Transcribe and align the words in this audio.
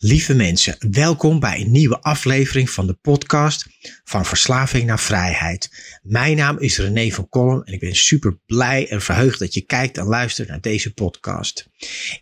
Lieve 0.00 0.34
mensen, 0.34 0.76
welkom 0.90 1.40
bij 1.40 1.60
een 1.60 1.70
nieuwe 1.70 2.00
aflevering 2.00 2.70
van 2.70 2.86
de 2.86 2.94
podcast 2.94 3.66
Van 4.04 4.24
Verslaving 4.24 4.86
naar 4.86 5.00
Vrijheid. 5.00 5.70
Mijn 6.02 6.36
naam 6.36 6.58
is 6.58 6.78
René 6.78 7.10
van 7.10 7.28
Kolm 7.28 7.62
en 7.62 7.72
ik 7.72 7.80
ben 7.80 7.96
super 7.96 8.38
blij 8.46 8.88
en 8.88 9.02
verheugd 9.02 9.38
dat 9.38 9.54
je 9.54 9.60
kijkt 9.60 9.98
en 9.98 10.04
luistert 10.04 10.48
naar 10.48 10.60
deze 10.60 10.94
podcast. 10.94 11.68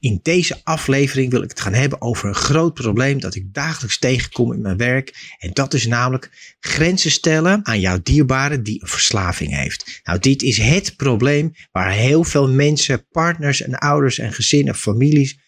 In 0.00 0.20
deze 0.22 0.60
aflevering 0.64 1.30
wil 1.30 1.42
ik 1.42 1.48
het 1.48 1.60
gaan 1.60 1.74
hebben 1.74 2.00
over 2.00 2.28
een 2.28 2.34
groot 2.34 2.74
probleem 2.74 3.20
dat 3.20 3.34
ik 3.34 3.54
dagelijks 3.54 3.98
tegenkom 3.98 4.52
in 4.52 4.60
mijn 4.60 4.76
werk. 4.76 5.34
En 5.38 5.50
dat 5.52 5.74
is 5.74 5.86
namelijk 5.86 6.56
grenzen 6.60 7.10
stellen 7.10 7.66
aan 7.66 7.80
jouw 7.80 7.98
dierbare 8.02 8.62
die 8.62 8.82
een 8.82 8.88
verslaving 8.88 9.56
heeft. 9.56 10.00
Nou, 10.04 10.18
dit 10.18 10.42
is 10.42 10.58
het 10.58 10.96
probleem 10.96 11.54
waar 11.72 11.92
heel 11.92 12.24
veel 12.24 12.48
mensen, 12.48 13.06
partners 13.08 13.62
en 13.62 13.74
ouders 13.74 14.18
en 14.18 14.32
gezinnen, 14.32 14.74
families 14.74 15.44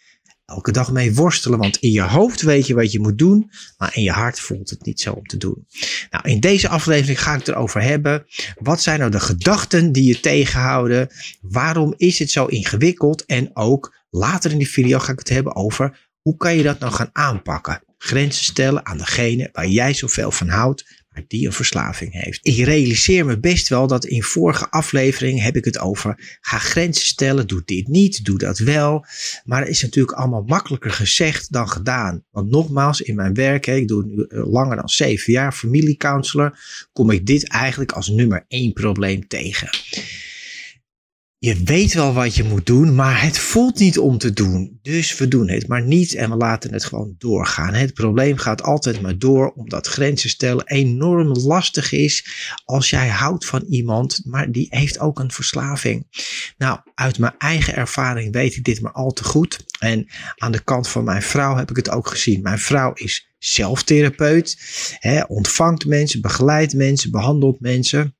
elke 0.48 0.72
dag 0.72 0.92
mee 0.92 1.14
worstelen. 1.14 1.58
Want 1.58 1.76
in 1.76 1.90
je 1.90 2.02
hoofd 2.02 2.42
weet 2.42 2.66
je 2.66 2.74
wat 2.74 2.92
je 2.92 3.00
moet 3.00 3.18
doen, 3.18 3.50
maar 3.78 3.96
in 3.96 4.02
je 4.02 4.10
hart 4.10 4.40
voelt 4.40 4.70
het 4.70 4.84
niet 4.84 5.00
zo 5.00 5.12
om 5.12 5.26
te 5.26 5.36
doen. 5.36 5.66
Nou, 6.10 6.28
in 6.28 6.40
deze 6.40 6.68
aflevering 6.68 7.22
ga 7.22 7.32
ik 7.32 7.38
het 7.38 7.48
erover 7.48 7.82
hebben. 7.82 8.26
Wat 8.58 8.82
zijn 8.82 8.98
nou 8.98 9.10
de 9.10 9.20
gedachten 9.20 9.92
die 9.92 10.04
je 10.04 10.20
tegenhouden? 10.20 11.08
Waarom 11.40 11.94
is 11.96 12.18
het 12.18 12.30
zo 12.30 12.46
ingewikkeld? 12.46 13.24
En 13.24 13.50
ook 13.56 13.96
later 14.10 14.50
in 14.50 14.58
die 14.58 14.70
video 14.70 14.98
ga 14.98 15.12
ik 15.12 15.18
het 15.18 15.28
hebben 15.28 15.56
over 15.56 16.08
hoe 16.20 16.36
kan 16.36 16.56
je 16.56 16.62
dat 16.62 16.78
nou 16.78 16.92
gaan 16.92 17.10
aanpakken? 17.12 17.82
Grenzen 17.98 18.44
stellen 18.44 18.86
aan 18.86 18.98
degene 18.98 19.48
waar 19.52 19.68
jij 19.68 19.94
zoveel 19.94 20.30
van 20.30 20.48
houdt 20.48 20.97
die 21.28 21.46
een 21.46 21.52
verslaving 21.52 22.12
heeft. 22.12 22.40
Ik 22.42 22.64
realiseer 22.64 23.24
me 23.24 23.40
best 23.40 23.68
wel 23.68 23.86
dat 23.86 24.04
in 24.04 24.22
vorige 24.22 24.70
aflevering 24.70 25.42
heb 25.42 25.56
ik 25.56 25.64
het 25.64 25.78
over 25.78 26.38
ga 26.40 26.58
grenzen 26.58 27.06
stellen, 27.06 27.46
doe 27.46 27.62
dit 27.64 27.88
niet, 27.88 28.24
doe 28.24 28.38
dat 28.38 28.58
wel. 28.58 29.04
Maar 29.44 29.60
het 29.60 29.68
is 29.68 29.82
natuurlijk 29.82 30.18
allemaal 30.18 30.42
makkelijker 30.42 30.90
gezegd 30.90 31.52
dan 31.52 31.68
gedaan. 31.68 32.24
Want 32.30 32.50
nogmaals, 32.50 33.00
in 33.00 33.14
mijn 33.14 33.34
werk, 33.34 33.66
ik 33.66 33.88
doe 33.88 34.04
nu 34.04 34.22
eh, 34.22 34.52
langer 34.52 34.76
dan 34.76 34.88
zeven 34.88 35.32
jaar 35.32 35.52
familiecounselor, 35.52 36.58
kom 36.92 37.10
ik 37.10 37.26
dit 37.26 37.48
eigenlijk 37.48 37.92
als 37.92 38.08
nummer 38.08 38.44
één 38.48 38.72
probleem 38.72 39.26
tegen 39.26 39.68
je 41.40 41.62
weet 41.64 41.94
wel 41.94 42.12
wat 42.12 42.34
je 42.34 42.44
moet 42.44 42.66
doen, 42.66 42.94
maar 42.94 43.22
het 43.22 43.38
voelt 43.38 43.78
niet 43.78 43.98
om 43.98 44.18
te 44.18 44.32
doen. 44.32 44.78
Dus 44.82 45.18
we 45.18 45.28
doen 45.28 45.48
het 45.48 45.68
maar 45.68 45.82
niet 45.82 46.14
en 46.14 46.30
we 46.30 46.36
laten 46.36 46.72
het 46.72 46.84
gewoon 46.84 47.14
doorgaan. 47.18 47.74
Het 47.74 47.94
probleem 47.94 48.36
gaat 48.36 48.62
altijd 48.62 49.00
maar 49.00 49.18
door, 49.18 49.52
omdat 49.52 49.86
grenzen 49.86 50.30
stellen 50.30 50.66
enorm 50.66 51.32
lastig 51.32 51.92
is 51.92 52.26
als 52.64 52.90
jij 52.90 53.08
houdt 53.08 53.46
van 53.46 53.64
iemand, 53.68 54.20
maar 54.24 54.52
die 54.52 54.66
heeft 54.70 54.98
ook 54.98 55.18
een 55.18 55.30
verslaving. 55.30 56.06
Nou, 56.56 56.80
uit 56.94 57.18
mijn 57.18 57.34
eigen 57.38 57.74
ervaring 57.74 58.32
weet 58.32 58.56
ik 58.56 58.64
dit 58.64 58.80
maar 58.80 58.92
al 58.92 59.12
te 59.12 59.24
goed. 59.24 59.64
En 59.78 60.06
aan 60.36 60.52
de 60.52 60.64
kant 60.64 60.88
van 60.88 61.04
mijn 61.04 61.22
vrouw 61.22 61.56
heb 61.56 61.70
ik 61.70 61.76
het 61.76 61.90
ook 61.90 62.08
gezien. 62.08 62.42
Mijn 62.42 62.58
vrouw 62.58 62.92
is 62.92 63.34
zelftherapeut, 63.38 64.58
hè, 64.98 65.22
ontvangt 65.22 65.86
mensen, 65.86 66.20
begeleidt 66.20 66.74
mensen, 66.74 67.10
behandelt 67.10 67.60
mensen. 67.60 68.16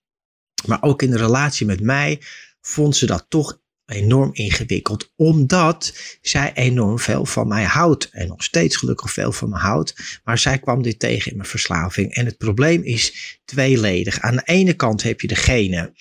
Maar 0.67 0.83
ook 0.83 1.03
in 1.03 1.11
de 1.11 1.17
relatie 1.17 1.67
met 1.67 1.81
mij 1.81 2.21
vond 2.61 2.97
ze 2.97 3.07
dat 3.07 3.27
toch 3.29 3.61
enorm 3.87 4.31
ingewikkeld, 4.33 5.13
omdat 5.17 5.93
zij 6.21 6.53
enorm 6.55 6.99
veel 6.99 7.27
van 7.27 7.49
mij 7.49 7.65
houdt 7.65 8.09
en 8.11 8.29
nog 8.29 8.43
steeds 8.43 8.77
gelukkig 8.77 9.13
veel 9.13 9.33
van 9.33 9.49
me 9.49 9.57
houdt. 9.57 10.21
Maar 10.25 10.39
zij 10.39 10.59
kwam 10.59 10.83
dit 10.83 10.99
tegen 10.99 11.31
in 11.31 11.37
mijn 11.37 11.49
verslaving. 11.49 12.15
En 12.15 12.25
het 12.25 12.39
probleem 12.39 12.83
is 12.83 13.39
tweeledig. 13.45 14.21
Aan 14.21 14.37
de 14.37 14.43
ene 14.45 14.73
kant 14.73 15.03
heb 15.03 15.21
je 15.21 15.27
degene 15.27 15.93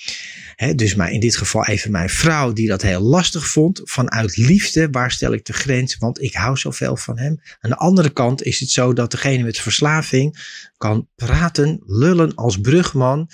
dus 0.76 0.96
maar 0.96 1.12
in 1.12 1.20
dit 1.20 1.38
geval 1.38 1.66
even 1.66 1.92
mijn 1.92 2.10
vrouw, 2.10 2.54
die 2.54 2.68
dat 2.68 2.82
heel 2.82 3.02
lastig 3.02 3.48
vond. 3.48 3.82
Vanuit 3.84 4.38
liefde, 4.38 4.88
waar 4.92 5.12
stel 5.12 5.34
ik 5.34 5.46
de 5.46 5.54
grens? 5.54 5.98
Want 5.98 6.22
ik 6.22 6.34
hou 6.34 6.58
zoveel 6.58 6.98
van 6.98 7.20
hem. 7.20 7.42
Aan 7.60 7.70
de 7.70 7.76
andere 7.76 8.10
kant 8.10 8.44
is 8.44 8.60
het 8.60 8.70
zo 8.70 8.94
dat 8.94 9.12
degene 9.12 9.44
met 9.44 9.60
verslaving 9.60 10.38
kan 10.78 11.10
praten, 11.16 11.82
lullen 11.86 12.36
als 12.36 12.60
brugman. 12.60 13.30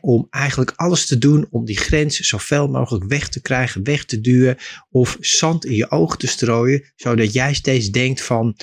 om 0.00 0.26
eigenlijk 0.30 0.72
alles 0.76 1.06
te 1.06 1.18
doen 1.18 1.46
om 1.50 1.64
die 1.64 1.78
grens 1.78 2.18
zoveel 2.18 2.68
mogelijk 2.68 3.04
weg 3.04 3.28
te 3.28 3.42
krijgen, 3.42 3.84
weg 3.84 4.04
te 4.04 4.20
duwen. 4.20 4.56
Of 4.90 5.16
zand 5.20 5.64
in 5.64 5.74
je 5.74 5.90
ogen 5.90 6.18
te 6.18 6.26
strooien. 6.26 6.92
Zodat 6.96 7.32
jij 7.32 7.54
steeds 7.54 7.90
denkt 7.90 8.22
van, 8.22 8.56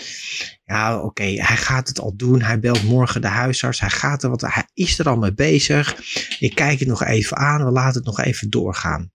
ja, 0.64 1.02
oké, 1.02 1.24
hij 1.24 1.58
gaat 1.58 1.88
het 1.88 2.00
al 2.00 2.16
doen. 2.16 2.42
Hij 2.42 2.60
belt 2.60 2.84
morgen 2.84 3.22
de 3.22 3.28
huisarts. 3.28 3.80
Hij 3.80 3.90
gaat 3.90 4.24
er 4.24 4.30
wat, 4.30 4.42
hij 4.42 4.68
is 4.74 5.00
er 5.00 5.10
al 5.10 5.18
mee 5.18 5.34
bezig. 5.34 5.96
Ik 6.40 6.56
kijk 6.56 6.80
het 6.80 6.88
nog 6.88 7.04
even 7.04 7.38
aan. 7.38 7.66
We 7.66 7.72
laten 7.72 7.98
het 7.98 8.06
nog 8.06 8.20
even 8.20 8.50
doorgaan. 8.50 9.12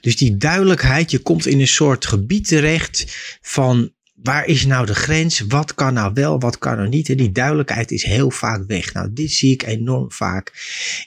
Dus 0.00 0.16
die 0.16 0.36
duidelijkheid, 0.36 1.10
je 1.10 1.18
komt 1.18 1.46
in 1.46 1.60
een 1.60 1.68
soort 1.68 2.06
gebied 2.06 2.48
terecht 2.48 3.04
van 3.40 3.94
waar 4.22 4.46
is 4.46 4.66
nou 4.66 4.86
de 4.86 4.94
grens? 4.94 5.40
Wat 5.40 5.74
kan 5.74 5.94
nou 5.94 6.12
wel, 6.14 6.40
wat 6.40 6.58
kan 6.58 6.78
er 6.78 6.88
niet? 6.88 7.08
En 7.08 7.16
die 7.16 7.32
duidelijkheid 7.32 7.90
is 7.90 8.04
heel 8.04 8.30
vaak 8.30 8.64
weg. 8.66 8.92
Nou, 8.92 9.12
dit 9.12 9.30
zie 9.30 9.52
ik 9.52 9.62
enorm 9.62 10.12
vaak. 10.12 10.52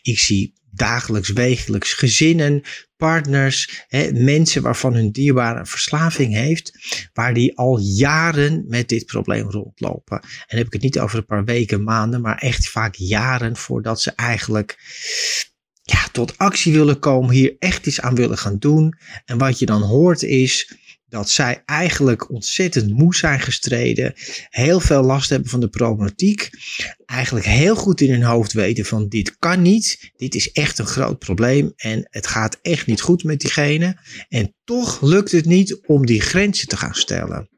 Ik 0.02 0.20
zie 0.20 0.53
dagelijks, 0.72 1.30
wekelijks 1.30 1.94
gezinnen, 1.94 2.62
partners, 2.98 3.86
hè, 3.88 4.12
mensen 4.12 4.62
waarvan 4.62 4.94
hun 4.94 5.12
dierbare 5.12 5.66
verslaving 5.66 6.34
heeft, 6.34 6.72
waar 7.14 7.34
die 7.34 7.58
al 7.58 7.80
jaren 7.80 8.66
met 8.68 8.90
dit 8.90 9.06
probleem 9.06 9.50
rondlopen. 9.50 10.19
En 10.22 10.46
dan 10.48 10.58
heb 10.58 10.68
ik 10.68 10.74
het 10.74 10.81
niet 10.81 11.00
over 11.00 11.18
een 11.18 11.25
paar 11.25 11.46
weken, 11.46 11.84
maanden, 11.84 12.22
maar 12.22 12.38
echt 12.38 12.69
vaak 12.69 12.96
jaren 12.96 13.56
voordat 13.56 14.02
ze 14.02 14.12
eigenlijk 14.12 14.78
ja, 15.84 16.08
tot 16.12 16.38
actie 16.38 16.74
willen 16.74 17.00
komen, 17.00 17.36
hier 17.36 17.56
echt 17.59 17.88
iets 17.88 18.02
aan 18.02 18.16
willen 18.16 18.38
gaan 18.38 18.58
doen. 18.58 18.94
En 19.25 19.38
wat 19.38 19.59
je 19.59 19.66
dan 19.66 19.81
hoort 19.81 20.24
is 20.24 20.74
dat 21.09 21.30
zij 21.30 21.62
eigenlijk 21.66 22.31
ontzettend 22.31 22.90
moe 22.90 23.16
zijn 23.16 23.40
gestreden, 23.40 24.14
heel 24.50 24.80
veel 24.80 25.03
last 25.03 25.30
hebben 25.30 25.50
van 25.50 25.59
de 25.59 25.70
problematiek, 25.70 26.50
eigenlijk 27.06 27.46
heel 27.46 27.75
goed 27.75 28.02
in 28.02 28.12
hun 28.12 28.24
hoofd 28.24 28.53
weten 28.53 28.86
van 28.86 29.08
dit 29.08 29.38
kan 29.38 29.62
niet, 29.62 30.12
dit 30.16 30.36
is 30.36 30.52
echt 30.52 30.80
een 30.80 30.86
groot 30.86 31.19
probleem 31.19 31.74
en 31.75 32.08
het 32.09 32.28
gaat 32.28 32.59
echt 32.62 32.86
niet 32.86 33.02
goed 33.02 33.24
met 33.24 33.40
diegene 33.40 33.98
en 34.28 34.56
toch 34.64 35.02
lukt 35.02 35.31
het 35.31 35.46
niet 35.46 35.88
om 35.88 36.06
die 36.06 36.22
grenzen 36.22 36.68
te 36.68 36.78
gaan 36.78 36.96
stellen. 36.96 37.50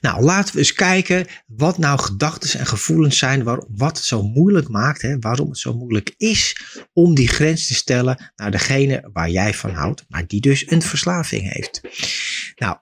Nou, 0.00 0.22
laten 0.22 0.54
we 0.54 0.58
eens 0.58 0.72
kijken 0.72 1.26
wat 1.46 1.78
nou 1.78 1.98
gedachten 1.98 2.58
en 2.58 2.66
gevoelens 2.66 3.18
zijn, 3.18 3.42
waar, 3.42 3.64
wat 3.68 3.96
het 3.96 4.06
zo 4.06 4.22
moeilijk 4.22 4.68
maakt, 4.68 5.02
hè, 5.02 5.18
waarom 5.18 5.48
het 5.48 5.58
zo 5.58 5.74
moeilijk 5.74 6.14
is 6.16 6.56
om 6.92 7.14
die 7.14 7.28
grens 7.28 7.66
te 7.66 7.74
stellen 7.74 8.32
naar 8.36 8.50
degene 8.50 9.08
waar 9.12 9.30
jij 9.30 9.54
van 9.54 9.70
houdt, 9.70 10.04
maar 10.08 10.26
die 10.26 10.40
dus 10.40 10.70
een 10.70 10.82
verslaving 10.82 11.52
heeft. 11.52 11.80
Nou, 12.62 12.78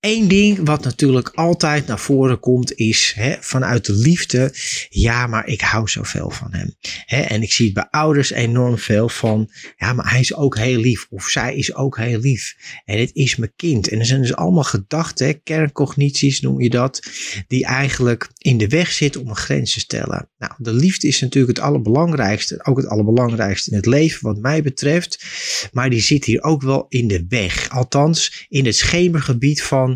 Eén 0.00 0.28
ding 0.28 0.58
wat 0.64 0.84
natuurlijk 0.84 1.28
altijd 1.28 1.86
naar 1.86 1.98
voren 1.98 2.40
komt 2.40 2.74
is 2.74 3.12
hè, 3.16 3.36
vanuit 3.40 3.84
de 3.84 3.92
liefde. 3.92 4.54
Ja, 4.88 5.26
maar 5.26 5.46
ik 5.46 5.60
hou 5.60 5.88
zoveel 5.88 6.30
van 6.30 6.52
hem. 6.52 6.74
Hè, 7.04 7.20
en 7.20 7.42
ik 7.42 7.52
zie 7.52 7.72
bij 7.72 7.86
ouders 7.90 8.30
enorm 8.30 8.78
veel 8.78 9.08
van. 9.08 9.50
Ja, 9.76 9.92
maar 9.92 10.10
hij 10.10 10.20
is 10.20 10.34
ook 10.34 10.56
heel 10.56 10.78
lief. 10.78 11.06
Of 11.10 11.28
zij 11.28 11.56
is 11.56 11.74
ook 11.74 11.98
heel 11.98 12.18
lief. 12.18 12.56
En 12.84 12.98
het 12.98 13.10
is 13.12 13.36
mijn 13.36 13.52
kind. 13.56 13.88
En 13.88 13.98
er 13.98 14.06
zijn 14.06 14.20
dus 14.20 14.34
allemaal 14.34 14.64
gedachten, 14.64 15.42
kerncognities 15.42 16.40
noem 16.40 16.60
je 16.60 16.70
dat. 16.70 17.02
Die 17.46 17.64
eigenlijk 17.64 18.30
in 18.38 18.58
de 18.58 18.68
weg 18.68 18.92
zitten 18.92 19.20
om 19.20 19.28
een 19.28 19.36
grens 19.36 19.72
te 19.72 19.80
stellen. 19.80 20.30
Nou, 20.38 20.52
de 20.58 20.72
liefde 20.72 21.06
is 21.08 21.20
natuurlijk 21.20 21.56
het 21.56 21.66
allerbelangrijkste. 21.66 22.64
Ook 22.64 22.76
het 22.76 22.86
allerbelangrijkste 22.86 23.70
in 23.70 23.76
het 23.76 23.86
leven 23.86 24.22
wat 24.22 24.38
mij 24.38 24.62
betreft. 24.62 25.24
Maar 25.72 25.90
die 25.90 26.00
zit 26.00 26.24
hier 26.24 26.42
ook 26.42 26.62
wel 26.62 26.86
in 26.88 27.08
de 27.08 27.24
weg. 27.28 27.68
Althans, 27.70 28.46
in 28.48 28.66
het 28.66 28.76
schemergebied 28.76 29.62
van 29.62 29.95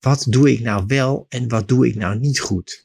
wat 0.00 0.26
doe 0.28 0.52
ik 0.52 0.60
nou 0.60 0.84
wel 0.86 1.26
en 1.28 1.48
wat 1.48 1.68
doe 1.68 1.86
ik 1.86 1.94
nou 1.94 2.18
niet 2.18 2.40
goed? 2.40 2.84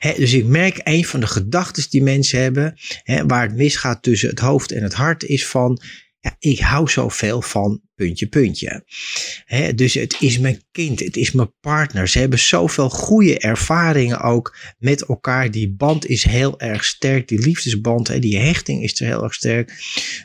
dus 0.00 0.32
ik 0.32 0.44
merk 0.44 0.80
een 0.84 1.04
van 1.04 1.20
de 1.20 1.26
gedachten 1.26 1.90
die 1.90 2.02
mensen 2.02 2.40
hebben, 2.42 2.78
waar 3.26 3.42
het 3.42 3.56
misgaat 3.56 4.02
tussen 4.02 4.28
het 4.28 4.38
hoofd 4.38 4.72
en 4.72 4.82
het 4.82 4.94
hart, 4.94 5.22
is 5.24 5.46
van 5.46 5.80
ja, 6.20 6.36
ik 6.38 6.58
hou 6.58 6.90
zoveel 6.90 7.42
van 7.42 7.80
puntje, 7.94 8.26
puntje. 8.26 8.84
dus 9.74 9.94
het 9.94 10.16
is 10.20 10.38
mijn 10.38 10.62
kind, 10.72 11.00
het 11.00 11.16
is 11.16 11.32
mijn 11.32 11.52
partner. 11.60 12.08
Ze 12.08 12.18
hebben 12.18 12.38
zoveel 12.38 12.90
goede 12.90 13.38
ervaringen 13.38 14.20
ook 14.20 14.56
met 14.78 15.02
elkaar. 15.02 15.50
Die 15.50 15.70
band 15.70 16.06
is 16.06 16.24
heel 16.24 16.60
erg 16.60 16.84
sterk, 16.84 17.28
die 17.28 17.38
liefdesband, 17.38 18.22
die 18.22 18.38
hechting 18.38 18.82
is 18.82 19.00
er 19.00 19.06
heel 19.06 19.22
erg 19.22 19.34
sterk. 19.34 19.72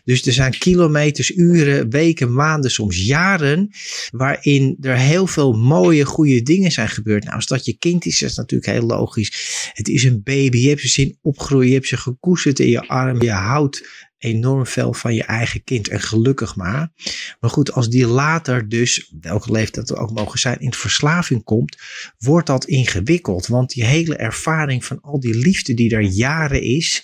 Dus 0.04 0.26
er 0.26 0.34
zijn 0.34 0.58
kilometers, 0.58 1.36
uren, 1.36 1.90
weken, 1.90 2.34
maanden, 2.34 2.72
soms 2.72 3.06
jaren, 3.06 3.70
waarin 4.12 4.78
er 4.82 4.98
heel 4.98 5.28
veel 5.28 5.54
mooie, 5.54 6.06
goede 6.06 6.42
dingen 6.42 6.72
zijn 6.72 6.90
gebeurd. 6.90 7.24
Nou, 7.24 7.36
als 7.36 7.48
dat 7.48 7.66
je 7.66 7.78
kind 7.78 8.06
is, 8.06 8.22
is 8.22 8.34
dat 8.34 8.38
natuurlijk 8.38 8.72
heel 8.72 8.88
logisch. 8.88 9.70
Het 9.74 9.88
is 9.88 10.04
een 10.04 10.24
baby, 10.24 10.58
je 10.58 10.70
hebt 10.70 10.82
ze 10.82 10.88
zien 10.88 11.18
opgroeien, 11.22 11.68
je 11.68 11.74
hebt 11.74 11.88
ze 11.88 11.98
gekoesterd 11.98 12.60
in 12.60 12.70
je 12.70 12.88
arm, 12.88 13.22
je 13.22 13.32
houdt 13.32 14.05
enorm 14.18 14.66
veel 14.66 14.94
van 14.94 15.14
je 15.14 15.24
eigen 15.24 15.64
kind. 15.64 15.88
En 15.88 16.02
gelukkig 16.02 16.56
maar. 16.56 16.92
Maar 17.40 17.50
goed, 17.50 17.72
als 17.72 17.90
die 17.90 18.08
later 18.08 18.70
dus, 18.70 19.14
welke 19.22 19.52
leeftijd 19.52 19.90
het 19.90 19.98
ook 19.98 20.12
mogen 20.12 20.40
zijn, 20.40 20.60
in 20.60 20.74
verslaving 20.74 21.44
komt, 21.44 21.78
wordt 22.18 22.48
dat 22.48 22.66
ingewikkeld. 22.66 23.48
Want 23.48 23.70
die 23.70 23.86
hele 23.86 24.16
ervaring 24.16 24.86
van 24.86 25.02
al 25.02 25.20
die 25.20 25.36
liefde 25.36 25.74
die 25.74 25.96
er 25.96 26.02
jaren 26.02 26.62
is, 26.62 27.04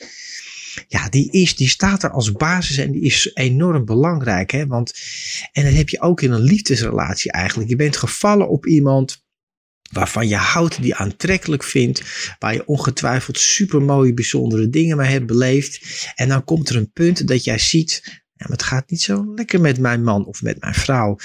ja, 0.87 1.09
die, 1.09 1.31
is, 1.31 1.55
die 1.55 1.69
staat 1.69 2.03
er 2.03 2.11
als 2.11 2.31
basis 2.31 2.77
en 2.77 2.91
die 2.91 3.01
is 3.01 3.31
enorm 3.33 3.85
belangrijk. 3.85 4.51
Hè? 4.51 4.67
Want, 4.67 4.93
en 5.51 5.63
dat 5.63 5.73
heb 5.73 5.89
je 5.89 6.01
ook 6.01 6.21
in 6.21 6.31
een 6.31 6.41
liefdesrelatie 6.41 7.31
eigenlijk. 7.31 7.69
Je 7.69 7.75
bent 7.75 7.97
gevallen 7.97 8.49
op 8.49 8.65
iemand 8.65 9.23
waarvan 9.91 10.27
je 10.27 10.35
houdt, 10.35 10.81
die 10.81 10.95
aantrekkelijk 10.95 11.63
vindt, 11.63 12.01
waar 12.39 12.53
je 12.53 12.65
ongetwijfeld 12.65 13.39
super 13.39 13.81
mooie, 13.81 14.13
bijzondere 14.13 14.69
dingen 14.69 14.97
mee 14.97 15.09
hebt 15.09 15.25
beleefd. 15.25 15.79
En 16.15 16.29
dan 16.29 16.43
komt 16.43 16.69
er 16.69 16.75
een 16.75 16.91
punt 16.91 17.27
dat 17.27 17.43
jij 17.43 17.59
ziet, 17.59 18.21
ja, 18.33 18.45
het 18.49 18.63
gaat 18.63 18.89
niet 18.89 19.01
zo 19.01 19.33
lekker 19.35 19.61
met 19.61 19.79
mijn 19.79 20.03
man 20.03 20.25
of 20.25 20.41
met 20.41 20.59
mijn 20.59 20.73
vrouw. 20.73 21.17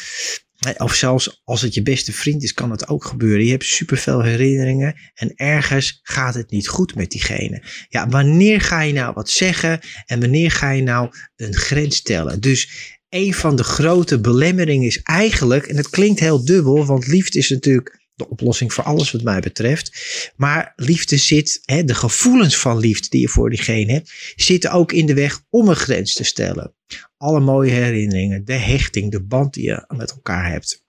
Of 0.76 0.94
zelfs 0.94 1.40
als 1.44 1.62
het 1.62 1.74
je 1.74 1.82
beste 1.82 2.12
vriend 2.12 2.42
is, 2.42 2.54
kan 2.54 2.70
het 2.70 2.88
ook 2.88 3.04
gebeuren. 3.04 3.44
Je 3.44 3.50
hebt 3.50 3.64
superveel 3.64 4.22
herinneringen 4.22 4.94
en 5.14 5.32
ergens 5.34 6.00
gaat 6.02 6.34
het 6.34 6.50
niet 6.50 6.68
goed 6.68 6.94
met 6.94 7.10
diegene. 7.10 7.62
Ja, 7.88 8.08
wanneer 8.08 8.60
ga 8.60 8.80
je 8.80 8.92
nou 8.92 9.12
wat 9.14 9.30
zeggen 9.30 9.80
en 10.06 10.20
wanneer 10.20 10.50
ga 10.50 10.70
je 10.70 10.82
nou 10.82 11.10
een 11.36 11.54
grens 11.54 11.96
stellen? 11.96 12.40
Dus 12.40 12.94
een 13.08 13.34
van 13.34 13.56
de 13.56 13.64
grote 13.64 14.20
belemmeringen 14.20 14.86
is 14.86 15.02
eigenlijk, 15.02 15.66
en 15.66 15.76
het 15.76 15.90
klinkt 15.90 16.20
heel 16.20 16.44
dubbel, 16.44 16.86
want 16.86 17.06
liefde 17.06 17.38
is 17.38 17.50
natuurlijk 17.50 18.05
de 18.16 18.28
oplossing 18.28 18.72
voor 18.72 18.84
alles 18.84 19.10
wat 19.10 19.22
mij 19.22 19.40
betreft. 19.40 19.90
Maar 20.36 20.72
liefde 20.76 21.16
zit, 21.16 21.60
hè, 21.64 21.84
de 21.84 21.94
gevoelens 21.94 22.56
van 22.56 22.78
liefde 22.78 23.08
die 23.08 23.20
je 23.20 23.28
voor 23.28 23.50
diegene 23.50 23.92
hebt, 23.92 24.12
zitten 24.36 24.70
ook 24.70 24.92
in 24.92 25.06
de 25.06 25.14
weg 25.14 25.42
om 25.50 25.68
een 25.68 25.76
grens 25.76 26.14
te 26.14 26.24
stellen. 26.24 26.74
Alle 27.16 27.40
mooie 27.40 27.70
herinneringen, 27.70 28.44
de 28.44 28.52
hechting, 28.52 29.10
de 29.10 29.22
band 29.22 29.54
die 29.54 29.64
je 29.64 29.84
met 29.96 30.10
elkaar 30.10 30.50
hebt. 30.50 30.84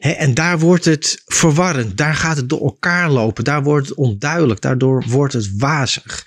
en 0.00 0.34
daar 0.34 0.58
wordt 0.58 0.84
het 0.84 1.22
verwarrend, 1.24 1.96
daar 1.96 2.14
gaat 2.14 2.36
het 2.36 2.48
door 2.48 2.60
elkaar 2.60 3.10
lopen, 3.10 3.44
daar 3.44 3.62
wordt 3.62 3.88
het 3.88 3.96
onduidelijk, 3.96 4.60
daardoor 4.60 5.04
wordt 5.08 5.32
het 5.32 5.56
wazig. 5.56 6.24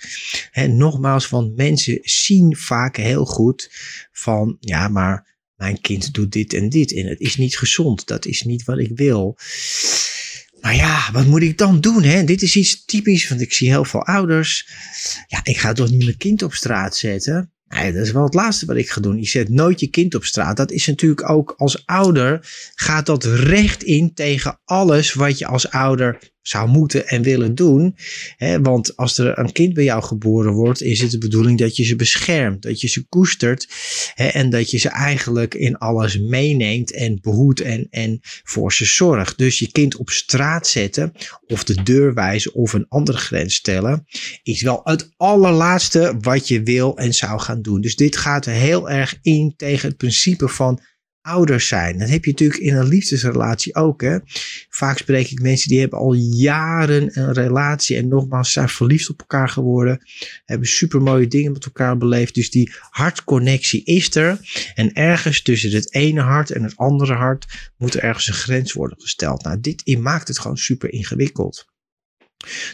He, 0.50 0.66
nogmaals, 0.66 1.28
want 1.28 1.56
mensen 1.56 1.98
zien 2.02 2.56
vaak 2.56 2.96
heel 2.96 3.24
goed 3.24 3.70
van, 4.12 4.56
ja, 4.60 4.88
maar 4.88 5.33
mijn 5.56 5.80
kind 5.80 6.14
doet 6.14 6.32
dit 6.32 6.52
en 6.52 6.68
dit 6.68 6.94
en 6.94 7.06
het 7.06 7.20
is 7.20 7.36
niet 7.36 7.56
gezond, 7.56 8.06
dat 8.06 8.26
is 8.26 8.42
niet 8.42 8.64
wat 8.64 8.78
ik 8.78 8.90
wil. 8.94 9.36
Maar 10.60 10.74
ja, 10.74 11.12
wat 11.12 11.26
moet 11.26 11.42
ik 11.42 11.58
dan 11.58 11.80
doen? 11.80 12.02
Hè? 12.02 12.24
Dit 12.24 12.42
is 12.42 12.56
iets 12.56 12.84
typisch, 12.84 13.28
want 13.28 13.40
ik 13.40 13.52
zie 13.52 13.68
heel 13.68 13.84
veel 13.84 14.04
ouders. 14.04 14.68
Ja, 15.26 15.40
ik 15.42 15.56
ga 15.56 15.72
toch 15.72 15.90
niet 15.90 16.04
mijn 16.04 16.16
kind 16.16 16.42
op 16.42 16.54
straat 16.54 16.96
zetten? 16.96 17.52
Nee, 17.68 17.92
dat 17.92 18.06
is 18.06 18.12
wel 18.12 18.24
het 18.24 18.34
laatste 18.34 18.66
wat 18.66 18.76
ik 18.76 18.90
ga 18.90 19.00
doen. 19.00 19.18
Je 19.18 19.26
zet 19.26 19.48
nooit 19.48 19.80
je 19.80 19.86
kind 19.86 20.14
op 20.14 20.24
straat. 20.24 20.56
Dat 20.56 20.70
is 20.70 20.86
natuurlijk 20.86 21.30
ook 21.30 21.54
als 21.56 21.86
ouder, 21.86 22.52
gaat 22.74 23.06
dat 23.06 23.24
recht 23.24 23.82
in 23.82 24.14
tegen 24.14 24.60
alles 24.64 25.12
wat 25.12 25.38
je 25.38 25.46
als 25.46 25.70
ouder 25.70 26.33
zou 26.46 26.68
moeten 26.68 27.06
en 27.06 27.22
willen 27.22 27.54
doen. 27.54 27.96
want 28.62 28.96
als 28.96 29.18
er 29.18 29.38
een 29.38 29.52
kind 29.52 29.74
bij 29.74 29.84
jou 29.84 30.02
geboren 30.02 30.52
wordt, 30.52 30.82
is 30.82 31.00
het 31.00 31.10
de 31.10 31.18
bedoeling 31.18 31.58
dat 31.58 31.76
je 31.76 31.84
ze 31.84 31.96
beschermt, 31.96 32.62
dat 32.62 32.80
je 32.80 32.88
ze 32.88 33.06
koestert 33.08 33.68
en 34.14 34.50
dat 34.50 34.70
je 34.70 34.78
ze 34.78 34.88
eigenlijk 34.88 35.54
in 35.54 35.76
alles 35.76 36.18
meeneemt 36.18 36.92
en 36.92 37.18
behoedt 37.20 37.60
en, 37.60 37.86
en 37.90 38.18
voor 38.22 38.72
ze 38.72 38.84
zorgt. 38.84 39.38
Dus 39.38 39.58
je 39.58 39.72
kind 39.72 39.96
op 39.96 40.10
straat 40.10 40.66
zetten 40.66 41.12
of 41.46 41.64
de 41.64 41.82
deur 41.82 42.14
wijzen 42.14 42.54
of 42.54 42.72
een 42.72 42.88
andere 42.88 43.18
grens 43.18 43.54
stellen, 43.54 44.06
is 44.42 44.62
wel 44.62 44.80
het 44.84 45.12
allerlaatste 45.16 46.16
wat 46.20 46.48
je 46.48 46.62
wil 46.62 46.96
en 46.96 47.14
zou 47.14 47.40
gaan 47.40 47.62
doen. 47.62 47.80
Dus 47.80 47.96
dit 47.96 48.16
gaat 48.16 48.44
heel 48.44 48.90
erg 48.90 49.18
in 49.22 49.54
tegen 49.56 49.88
het 49.88 49.96
principe 49.96 50.48
van 50.48 50.80
ouders 51.24 51.68
zijn. 51.68 51.98
Dat 51.98 52.08
heb 52.08 52.24
je 52.24 52.30
natuurlijk 52.30 52.60
in 52.60 52.74
een 52.74 52.88
liefdesrelatie 52.88 53.74
ook. 53.74 54.00
Hè? 54.00 54.18
Vaak 54.68 54.98
spreek 54.98 55.30
ik 55.30 55.40
mensen 55.40 55.68
die 55.68 55.80
hebben 55.80 55.98
al 55.98 56.12
jaren 56.14 57.18
een 57.18 57.32
relatie 57.32 57.96
en 57.96 58.08
nogmaals 58.08 58.52
zijn 58.52 58.68
verliefd 58.68 59.10
op 59.10 59.20
elkaar 59.20 59.48
geworden. 59.48 60.00
Hebben 60.44 60.68
super 60.68 61.02
mooie 61.02 61.26
dingen 61.26 61.52
met 61.52 61.64
elkaar 61.64 61.98
beleefd. 61.98 62.34
Dus 62.34 62.50
die 62.50 62.72
hartconnectie 62.90 63.84
is 63.84 64.14
er. 64.14 64.38
En 64.74 64.92
ergens 64.92 65.42
tussen 65.42 65.70
het 65.70 65.94
ene 65.94 66.20
hart 66.20 66.50
en 66.50 66.62
het 66.62 66.76
andere 66.76 67.14
hart 67.14 67.46
moet 67.76 67.94
er 67.94 68.02
ergens 68.02 68.28
een 68.28 68.34
grens 68.34 68.72
worden 68.72 69.00
gesteld. 69.00 69.42
Nou, 69.42 69.60
dit 69.60 69.98
maakt 69.98 70.28
het 70.28 70.38
gewoon 70.38 70.58
super 70.58 70.92
ingewikkeld. 70.92 71.72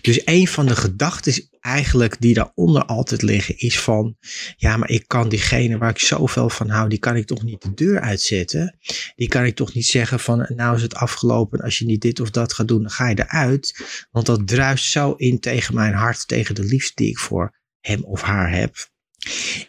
Dus 0.01 0.21
een 0.25 0.49
van 0.49 0.67
de 0.67 0.77
gedachten 0.77 1.49
eigenlijk 1.61 2.21
die 2.21 2.35
daaronder 2.35 2.85
altijd 2.85 3.23
liggen 3.23 3.59
is 3.59 3.81
van, 3.81 4.17
ja, 4.57 4.77
maar 4.77 4.91
ik 4.91 5.05
kan 5.07 5.29
diegene 5.29 5.79
waar 5.79 5.91
ik 5.91 5.99
zoveel 5.99 6.51
van 6.51 6.69
hou, 6.69 6.89
die 6.89 6.99
kan 6.99 7.17
ik 7.17 7.27
toch 7.27 7.43
niet 7.43 7.63
de 7.63 7.75
deur 7.75 8.01
uitzetten. 8.01 8.79
Die 9.17 9.29
kan 9.29 9.45
ik 9.45 9.55
toch 9.55 9.75
niet 9.75 9.87
zeggen 9.87 10.21
van, 10.21 10.47
nou 10.55 10.77
is 10.77 10.83
het 10.83 10.95
afgelopen, 10.95 11.61
als 11.61 11.79
je 11.79 11.85
niet 11.85 12.01
dit 12.01 12.21
of 12.21 12.31
dat 12.31 12.53
gaat 12.53 12.69
doen, 12.69 12.83
dan 12.83 12.91
ga 12.91 13.09
je 13.09 13.19
eruit. 13.19 13.85
Want 14.11 14.27
dat 14.27 14.47
druist 14.47 14.91
zo 14.91 15.13
in 15.13 15.41
tegen 15.41 15.75
mijn 15.75 15.95
hart, 15.95 16.29
tegen 16.29 16.55
de 16.55 16.65
liefde 16.65 16.93
die 16.95 17.09
ik 17.09 17.19
voor 17.19 17.59
hem 17.81 18.05
of 18.05 18.23
haar 18.23 18.53
heb. 18.53 18.89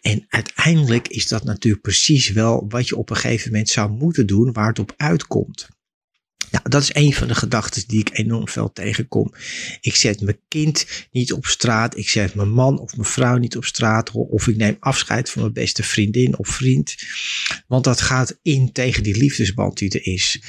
En 0.01 0.25
uiteindelijk 0.27 1.07
is 1.07 1.27
dat 1.27 1.43
natuurlijk 1.43 1.83
precies 1.83 2.29
wel 2.29 2.65
wat 2.67 2.87
je 2.87 2.95
op 2.95 3.09
een 3.09 3.15
gegeven 3.15 3.51
moment 3.51 3.69
zou 3.69 3.91
moeten 3.91 4.27
doen, 4.27 4.53
waar 4.53 4.67
het 4.67 4.79
op 4.79 4.93
uitkomt. 4.97 5.67
Nou, 6.51 6.69
dat 6.69 6.81
is 6.81 6.95
een 6.95 7.13
van 7.13 7.27
de 7.27 7.35
gedachten 7.35 7.83
die 7.87 7.99
ik 7.99 8.17
enorm 8.17 8.47
veel 8.47 8.71
tegenkom. 8.71 9.33
Ik 9.81 9.95
zet 9.95 10.21
mijn 10.21 10.39
kind 10.47 11.07
niet 11.11 11.33
op 11.33 11.45
straat. 11.45 11.97
Ik 11.97 12.09
zet 12.09 12.35
mijn 12.35 12.51
man 12.51 12.79
of 12.79 12.95
mijn 12.95 13.09
vrouw 13.09 13.37
niet 13.37 13.57
op 13.57 13.65
straat. 13.65 14.11
Of 14.11 14.47
ik 14.47 14.57
neem 14.57 14.77
afscheid 14.79 15.29
van 15.29 15.41
mijn 15.41 15.53
beste 15.53 15.83
vriendin 15.83 16.37
of 16.37 16.47
vriend. 16.47 16.95
Want 17.67 17.83
dat 17.83 18.01
gaat 18.01 18.39
in 18.41 18.71
tegen 18.71 19.03
die 19.03 19.17
liefdesband 19.17 19.77
die 19.77 19.89
er 19.89 20.05
is. 20.05 20.41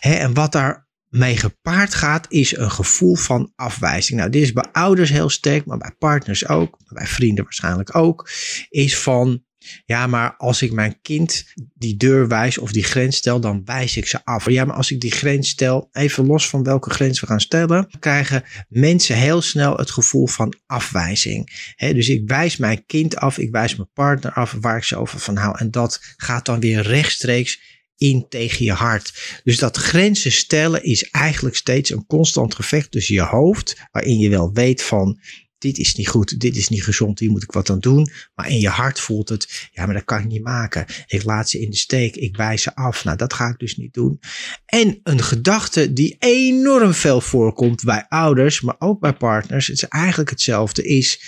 en 0.00 0.34
wat 0.34 0.52
daar 0.52 0.84
mee 1.08 1.36
gepaard 1.36 1.94
gaat, 1.94 2.26
is 2.28 2.56
een 2.56 2.70
gevoel 2.70 3.14
van 3.14 3.52
afwijzing. 3.56 4.18
Nou, 4.18 4.30
dit 4.30 4.42
is 4.42 4.52
bij 4.52 4.68
ouders 4.72 5.10
heel 5.10 5.28
sterk, 5.28 5.66
maar 5.66 5.78
bij 5.78 5.94
partners 5.98 6.48
ook, 6.48 6.78
bij 6.88 7.06
vrienden 7.06 7.44
waarschijnlijk 7.44 7.96
ook, 7.96 8.30
is 8.68 8.98
van 8.98 9.44
ja, 9.84 10.06
maar 10.06 10.36
als 10.36 10.62
ik 10.62 10.72
mijn 10.72 10.98
kind 11.02 11.44
die 11.74 11.96
deur 11.96 12.28
wijs 12.28 12.58
of 12.58 12.72
die 12.72 12.82
grens 12.82 13.16
stel, 13.16 13.40
dan 13.40 13.64
wijs 13.64 13.96
ik 13.96 14.06
ze 14.06 14.24
af. 14.24 14.50
Ja, 14.50 14.64
maar 14.64 14.76
als 14.76 14.90
ik 14.90 15.00
die 15.00 15.10
grens 15.10 15.48
stel, 15.48 15.88
even 15.92 16.26
los 16.26 16.48
van 16.48 16.62
welke 16.62 16.90
grens 16.90 17.20
we 17.20 17.26
gaan 17.26 17.40
stellen, 17.40 17.88
krijgen 17.98 18.44
mensen 18.68 19.16
heel 19.16 19.42
snel 19.42 19.76
het 19.76 19.90
gevoel 19.90 20.26
van 20.26 20.54
afwijzing. 20.66 21.72
dus 21.76 22.08
ik 22.08 22.28
wijs 22.28 22.56
mijn 22.56 22.86
kind 22.86 23.16
af, 23.16 23.38
ik 23.38 23.50
wijs 23.50 23.76
mijn 23.76 23.90
partner 23.92 24.32
af 24.32 24.56
waar 24.60 24.76
ik 24.76 24.84
zoveel 24.84 25.18
van 25.18 25.36
hou. 25.36 25.58
En 25.58 25.70
dat 25.70 26.00
gaat 26.16 26.46
dan 26.46 26.60
weer 26.60 26.82
rechtstreeks 26.82 27.72
in 27.96 28.26
tegen 28.28 28.64
je 28.64 28.72
hart. 28.72 29.40
Dus 29.44 29.58
dat 29.58 29.76
grenzen 29.76 30.32
stellen 30.32 30.82
is 30.82 31.10
eigenlijk 31.10 31.56
steeds 31.56 31.90
een 31.90 32.06
constant 32.06 32.54
gevecht 32.54 32.90
tussen 32.90 33.14
je 33.14 33.22
hoofd, 33.22 33.76
waarin 33.92 34.18
je 34.18 34.28
wel 34.28 34.52
weet 34.52 34.82
van 34.82 35.20
dit 35.64 35.78
is 35.78 35.94
niet 35.94 36.08
goed, 36.08 36.40
dit 36.40 36.56
is 36.56 36.68
niet 36.68 36.84
gezond, 36.84 37.18
hier 37.18 37.30
moet 37.30 37.42
ik 37.42 37.52
wat 37.52 37.70
aan 37.70 37.78
doen. 37.78 38.10
Maar 38.34 38.48
in 38.48 38.58
je 38.58 38.68
hart 38.68 39.00
voelt 39.00 39.28
het, 39.28 39.68
ja, 39.72 39.84
maar 39.84 39.94
dat 39.94 40.04
kan 40.04 40.18
ik 40.18 40.26
niet 40.26 40.42
maken. 40.42 40.86
Ik 41.06 41.24
laat 41.24 41.48
ze 41.48 41.60
in 41.60 41.70
de 41.70 41.76
steek, 41.76 42.16
ik 42.16 42.36
wijs 42.36 42.62
ze 42.62 42.74
af. 42.74 43.04
Nou, 43.04 43.16
dat 43.16 43.32
ga 43.32 43.48
ik 43.48 43.58
dus 43.58 43.76
niet 43.76 43.94
doen. 43.94 44.20
En 44.66 45.00
een 45.02 45.22
gedachte 45.22 45.92
die 45.92 46.16
enorm 46.18 46.94
veel 46.94 47.20
voorkomt 47.20 47.82
bij 47.84 48.06
ouders, 48.08 48.60
maar 48.60 48.76
ook 48.78 49.00
bij 49.00 49.12
partners, 49.12 49.66
het 49.66 49.76
is 49.76 49.88
eigenlijk 49.88 50.30
hetzelfde, 50.30 50.82
is, 50.82 51.20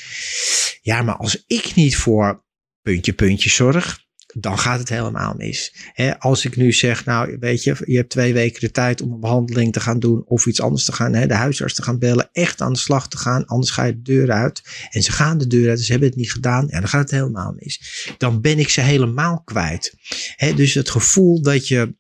ja, 0.82 1.02
maar 1.02 1.16
als 1.16 1.44
ik 1.46 1.74
niet 1.74 1.96
voor 1.96 2.44
puntje, 2.82 3.12
puntje 3.12 3.50
zorg, 3.50 4.05
dan 4.38 4.58
gaat 4.58 4.78
het 4.78 4.88
helemaal 4.88 5.34
mis. 5.36 5.74
als 6.18 6.44
ik 6.44 6.56
nu 6.56 6.72
zeg, 6.72 7.04
nou 7.04 7.36
weet 7.40 7.62
je, 7.62 7.76
je 7.84 7.96
hebt 7.96 8.10
twee 8.10 8.32
weken 8.32 8.60
de 8.60 8.70
tijd 8.70 9.00
om 9.00 9.12
een 9.12 9.20
behandeling 9.20 9.72
te 9.72 9.80
gaan 9.80 9.98
doen 9.98 10.24
of 10.26 10.46
iets 10.46 10.60
anders 10.60 10.84
te 10.84 10.92
gaan, 10.92 11.12
de 11.12 11.34
huisarts 11.34 11.74
te 11.74 11.82
gaan 11.82 11.98
bellen, 11.98 12.28
echt 12.32 12.60
aan 12.60 12.72
de 12.72 12.78
slag 12.78 13.08
te 13.08 13.16
gaan, 13.16 13.46
anders 13.46 13.70
ga 13.70 13.84
je 13.84 13.92
de 13.92 14.02
deur 14.02 14.30
uit. 14.30 14.62
En 14.90 15.02
ze 15.02 15.12
gaan 15.12 15.38
de 15.38 15.46
deur 15.46 15.68
uit, 15.68 15.80
ze 15.80 15.90
hebben 15.90 16.08
het 16.08 16.18
niet 16.18 16.32
gedaan, 16.32 16.68
en 16.68 16.80
dan 16.80 16.88
gaat 16.88 17.00
het 17.00 17.10
helemaal 17.10 17.54
mis. 17.56 17.80
Dan 18.18 18.40
ben 18.40 18.58
ik 18.58 18.68
ze 18.68 18.80
helemaal 18.80 19.42
kwijt. 19.44 19.94
dus 20.54 20.74
het 20.74 20.90
gevoel 20.90 21.42
dat 21.42 21.68
je 21.68 21.94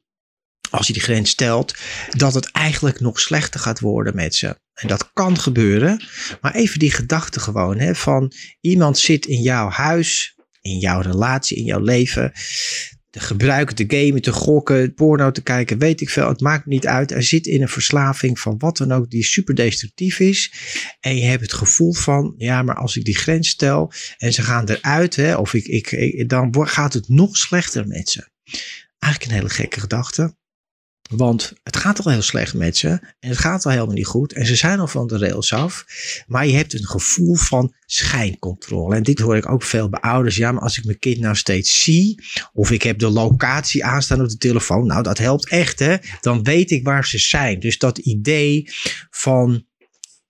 als 0.70 0.86
je 0.86 0.92
die 0.92 1.02
grens 1.02 1.30
stelt, 1.30 1.74
dat 2.10 2.34
het 2.34 2.50
eigenlijk 2.50 3.00
nog 3.00 3.20
slechter 3.20 3.60
gaat 3.60 3.80
worden 3.80 4.14
met 4.14 4.34
ze. 4.34 4.58
En 4.74 4.88
dat 4.88 5.12
kan 5.12 5.38
gebeuren, 5.38 6.04
maar 6.40 6.54
even 6.54 6.78
die 6.78 6.90
gedachte 6.90 7.40
gewoon 7.40 7.94
van 7.94 8.32
iemand 8.60 8.98
zit 8.98 9.26
in 9.26 9.42
jouw 9.42 9.68
huis, 9.68 10.35
in 10.66 10.78
jouw 10.78 11.00
relatie, 11.00 11.56
in 11.56 11.64
jouw 11.64 11.80
leven, 11.80 12.32
te 13.10 13.20
gebruiken, 13.20 13.74
te 13.76 13.84
gamen, 13.88 14.22
te 14.22 14.32
gokken, 14.32 14.94
porno 14.94 15.30
te 15.30 15.42
kijken, 15.42 15.78
weet 15.78 16.00
ik 16.00 16.10
veel. 16.10 16.28
Het 16.28 16.40
maakt 16.40 16.66
niet 16.66 16.86
uit. 16.86 17.10
Er 17.10 17.22
zit 17.22 17.46
in 17.46 17.62
een 17.62 17.68
verslaving 17.68 18.40
van 18.40 18.58
wat 18.58 18.76
dan 18.76 18.92
ook 18.92 19.10
die 19.10 19.24
super 19.24 19.54
destructief 19.54 20.20
is. 20.20 20.52
En 21.00 21.16
je 21.16 21.24
hebt 21.24 21.42
het 21.42 21.52
gevoel 21.52 21.92
van, 21.92 22.34
ja, 22.36 22.62
maar 22.62 22.76
als 22.76 22.96
ik 22.96 23.04
die 23.04 23.16
grens 23.16 23.48
stel 23.48 23.92
en 24.18 24.32
ze 24.32 24.42
gaan 24.42 24.68
eruit, 24.68 25.16
hè, 25.16 25.36
of 25.36 25.54
ik, 25.54 25.66
ik, 25.66 26.28
dan 26.28 26.68
gaat 26.68 26.92
het 26.92 27.08
nog 27.08 27.36
slechter 27.36 27.86
met 27.86 28.08
ze. 28.08 28.28
Eigenlijk 28.98 29.32
een 29.32 29.38
hele 29.38 29.54
gekke 29.54 29.80
gedachte. 29.80 30.36
Want 31.10 31.52
het 31.62 31.76
gaat 31.76 32.04
al 32.04 32.12
heel 32.12 32.22
slecht 32.22 32.54
met 32.54 32.76
ze. 32.76 32.88
En 33.20 33.28
het 33.28 33.38
gaat 33.38 33.64
al 33.64 33.70
helemaal 33.70 33.94
niet 33.94 34.06
goed. 34.06 34.32
En 34.32 34.46
ze 34.46 34.56
zijn 34.56 34.80
al 34.80 34.86
van 34.86 35.06
de 35.06 35.18
rails 35.18 35.52
af. 35.52 35.84
Maar 36.26 36.46
je 36.46 36.54
hebt 36.54 36.72
een 36.72 36.86
gevoel 36.86 37.34
van 37.34 37.74
schijncontrole. 37.86 38.96
En 38.96 39.02
dit 39.02 39.18
hoor 39.18 39.36
ik 39.36 39.48
ook 39.48 39.62
veel 39.62 39.88
bij 39.88 40.00
ouders. 40.00 40.36
Ja, 40.36 40.52
maar 40.52 40.62
als 40.62 40.78
ik 40.78 40.84
mijn 40.84 40.98
kind 40.98 41.18
nou 41.18 41.36
steeds 41.36 41.82
zie. 41.82 42.22
Of 42.52 42.70
ik 42.70 42.82
heb 42.82 42.98
de 42.98 43.08
locatie 43.08 43.84
aanstaan 43.84 44.20
op 44.20 44.28
de 44.28 44.36
telefoon. 44.36 44.86
Nou, 44.86 45.02
dat 45.02 45.18
helpt 45.18 45.48
echt 45.48 45.78
hè. 45.78 45.96
Dan 46.20 46.42
weet 46.42 46.70
ik 46.70 46.84
waar 46.84 47.06
ze 47.06 47.18
zijn. 47.18 47.60
Dus 47.60 47.78
dat 47.78 47.98
idee 47.98 48.70
van... 49.10 49.64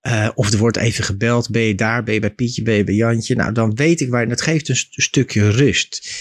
Uh, 0.01 0.29
of 0.35 0.51
er 0.51 0.57
wordt 0.57 0.77
even 0.77 1.03
gebeld, 1.03 1.49
ben 1.49 1.61
je 1.61 1.75
daar, 1.75 2.03
ben 2.03 2.13
je 2.13 2.19
bij 2.19 2.33
Pietje, 2.33 2.61
ben 2.61 2.75
je 2.75 2.83
bij 2.83 2.95
Jantje. 2.95 3.35
Nou, 3.35 3.53
dan 3.53 3.75
weet 3.75 4.01
ik 4.01 4.09
waar. 4.09 4.23
En 4.23 4.29
dat 4.29 4.41
geeft 4.41 4.69
een, 4.69 4.75
een 4.75 5.03
stukje 5.03 5.49
rust. 5.49 6.11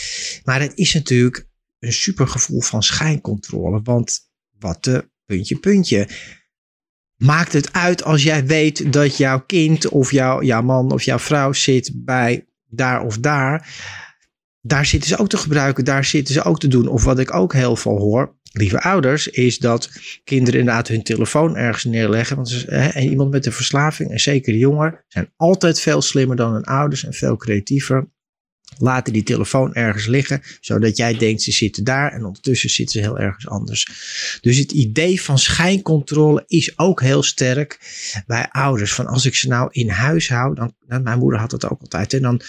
Maar 0.44 0.60
het 0.60 0.72
is 0.74 0.94
natuurlijk 0.94 1.48
een 1.78 1.92
super 1.92 2.28
gevoel 2.28 2.60
van 2.60 2.82
schijncontrole. 2.82 3.80
Want 3.82 4.25
wat 4.58 4.84
de 4.84 5.10
puntje, 5.26 5.56
puntje. 5.58 6.08
Maakt 7.16 7.52
het 7.52 7.72
uit 7.72 8.04
als 8.04 8.22
jij 8.22 8.46
weet 8.46 8.92
dat 8.92 9.16
jouw 9.16 9.40
kind 9.40 9.88
of 9.88 10.10
jouw, 10.10 10.42
jouw 10.42 10.62
man 10.62 10.92
of 10.92 11.02
jouw 11.02 11.18
vrouw 11.18 11.52
zit 11.52 11.90
bij 11.94 12.46
daar 12.68 13.04
of 13.04 13.18
daar. 13.18 13.68
Daar 14.60 14.86
zitten 14.86 15.08
ze 15.08 15.16
ook 15.16 15.28
te 15.28 15.36
gebruiken, 15.36 15.84
daar 15.84 16.04
zitten 16.04 16.34
ze 16.34 16.42
ook 16.42 16.60
te 16.60 16.68
doen. 16.68 16.88
Of 16.88 17.04
wat 17.04 17.18
ik 17.18 17.34
ook 17.34 17.52
heel 17.52 17.76
veel 17.76 17.98
hoor, 17.98 18.38
lieve 18.52 18.80
ouders, 18.80 19.28
is 19.28 19.58
dat 19.58 19.90
kinderen 20.24 20.60
inderdaad 20.60 20.88
hun 20.88 21.02
telefoon 21.02 21.56
ergens 21.56 21.84
neerleggen. 21.84 22.36
Want 22.36 22.64
hè, 22.66 22.88
en 22.88 23.08
iemand 23.08 23.30
met 23.30 23.46
een 23.46 23.52
verslaving, 23.52 24.10
en 24.10 24.20
zeker 24.20 24.52
de 24.52 24.58
jongeren, 24.58 25.04
zijn 25.08 25.32
altijd 25.36 25.80
veel 25.80 26.02
slimmer 26.02 26.36
dan 26.36 26.52
hun 26.52 26.64
ouders 26.64 27.04
en 27.04 27.12
veel 27.12 27.36
creatiever 27.36 28.08
laten 28.78 29.12
die 29.12 29.22
telefoon 29.22 29.74
ergens 29.74 30.06
liggen, 30.06 30.42
zodat 30.60 30.96
jij 30.96 31.14
denkt 31.14 31.42
ze 31.42 31.52
zitten 31.52 31.84
daar 31.84 32.12
en 32.12 32.24
ondertussen 32.24 32.70
zitten 32.70 32.94
ze 32.94 33.06
heel 33.06 33.18
ergens 33.18 33.48
anders. 33.48 33.86
Dus 34.40 34.58
het 34.58 34.72
idee 34.72 35.22
van 35.22 35.38
schijncontrole 35.38 36.44
is 36.46 36.78
ook 36.78 37.00
heel 37.00 37.22
sterk 37.22 37.78
bij 38.26 38.48
ouders. 38.50 38.92
Van 38.92 39.06
als 39.06 39.26
ik 39.26 39.34
ze 39.34 39.48
nou 39.48 39.68
in 39.70 39.88
huis 39.88 40.28
hou, 40.28 40.54
dan, 40.54 40.74
nou, 40.86 41.02
mijn 41.02 41.18
moeder 41.18 41.40
had 41.40 41.50
dat 41.50 41.70
ook 41.70 41.80
altijd, 41.80 42.12
en 42.12 42.22
dan, 42.22 42.40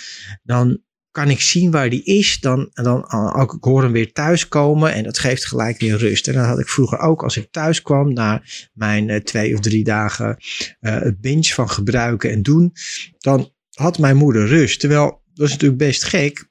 dan 0.44 0.82
kan 1.12 1.30
ik 1.30 1.42
zien 1.42 1.72
waar 1.72 1.90
die 1.90 2.04
is, 2.04 2.40
dan, 2.40 2.70
dan 2.74 3.12
ook, 3.34 3.54
ik 3.54 3.64
hoor 3.64 3.84
hem 3.84 3.92
weer 3.92 4.12
thuiskomen 4.12 4.94
en 4.94 5.04
dat 5.04 5.20
geeft 5.20 5.46
gelijk 5.46 5.80
weer 5.80 5.98
rust. 5.98 6.28
En 6.28 6.34
dat 6.34 6.46
had 6.46 6.60
ik 6.60 6.68
vroeger 6.68 7.00
ook 7.00 7.24
als 7.24 7.38
ik 7.38 7.52
thuis 7.52 7.82
kwam 7.82 8.14
na 8.14 8.44
mijn 8.74 9.10
uh, 9.10 9.18
twee 9.18 9.54
of 9.54 9.60
drie 9.60 9.84
dagen 9.84 10.38
uh, 10.82 11.00
het 11.00 11.22
binge 11.22 11.54
van 11.54 11.70
gebruiken 11.70 12.32
en 12.32 12.42
doen, 12.42 12.74
dan 13.18 13.54
had 13.72 13.98
mijn 13.98 14.18
moeder 14.18 14.48
rust. 14.48 14.80
Terwijl 14.80 15.26
dat 15.38 15.48
is 15.48 15.54
natuurlijk 15.54 15.80
best 15.80 16.04
gek. 16.04 16.50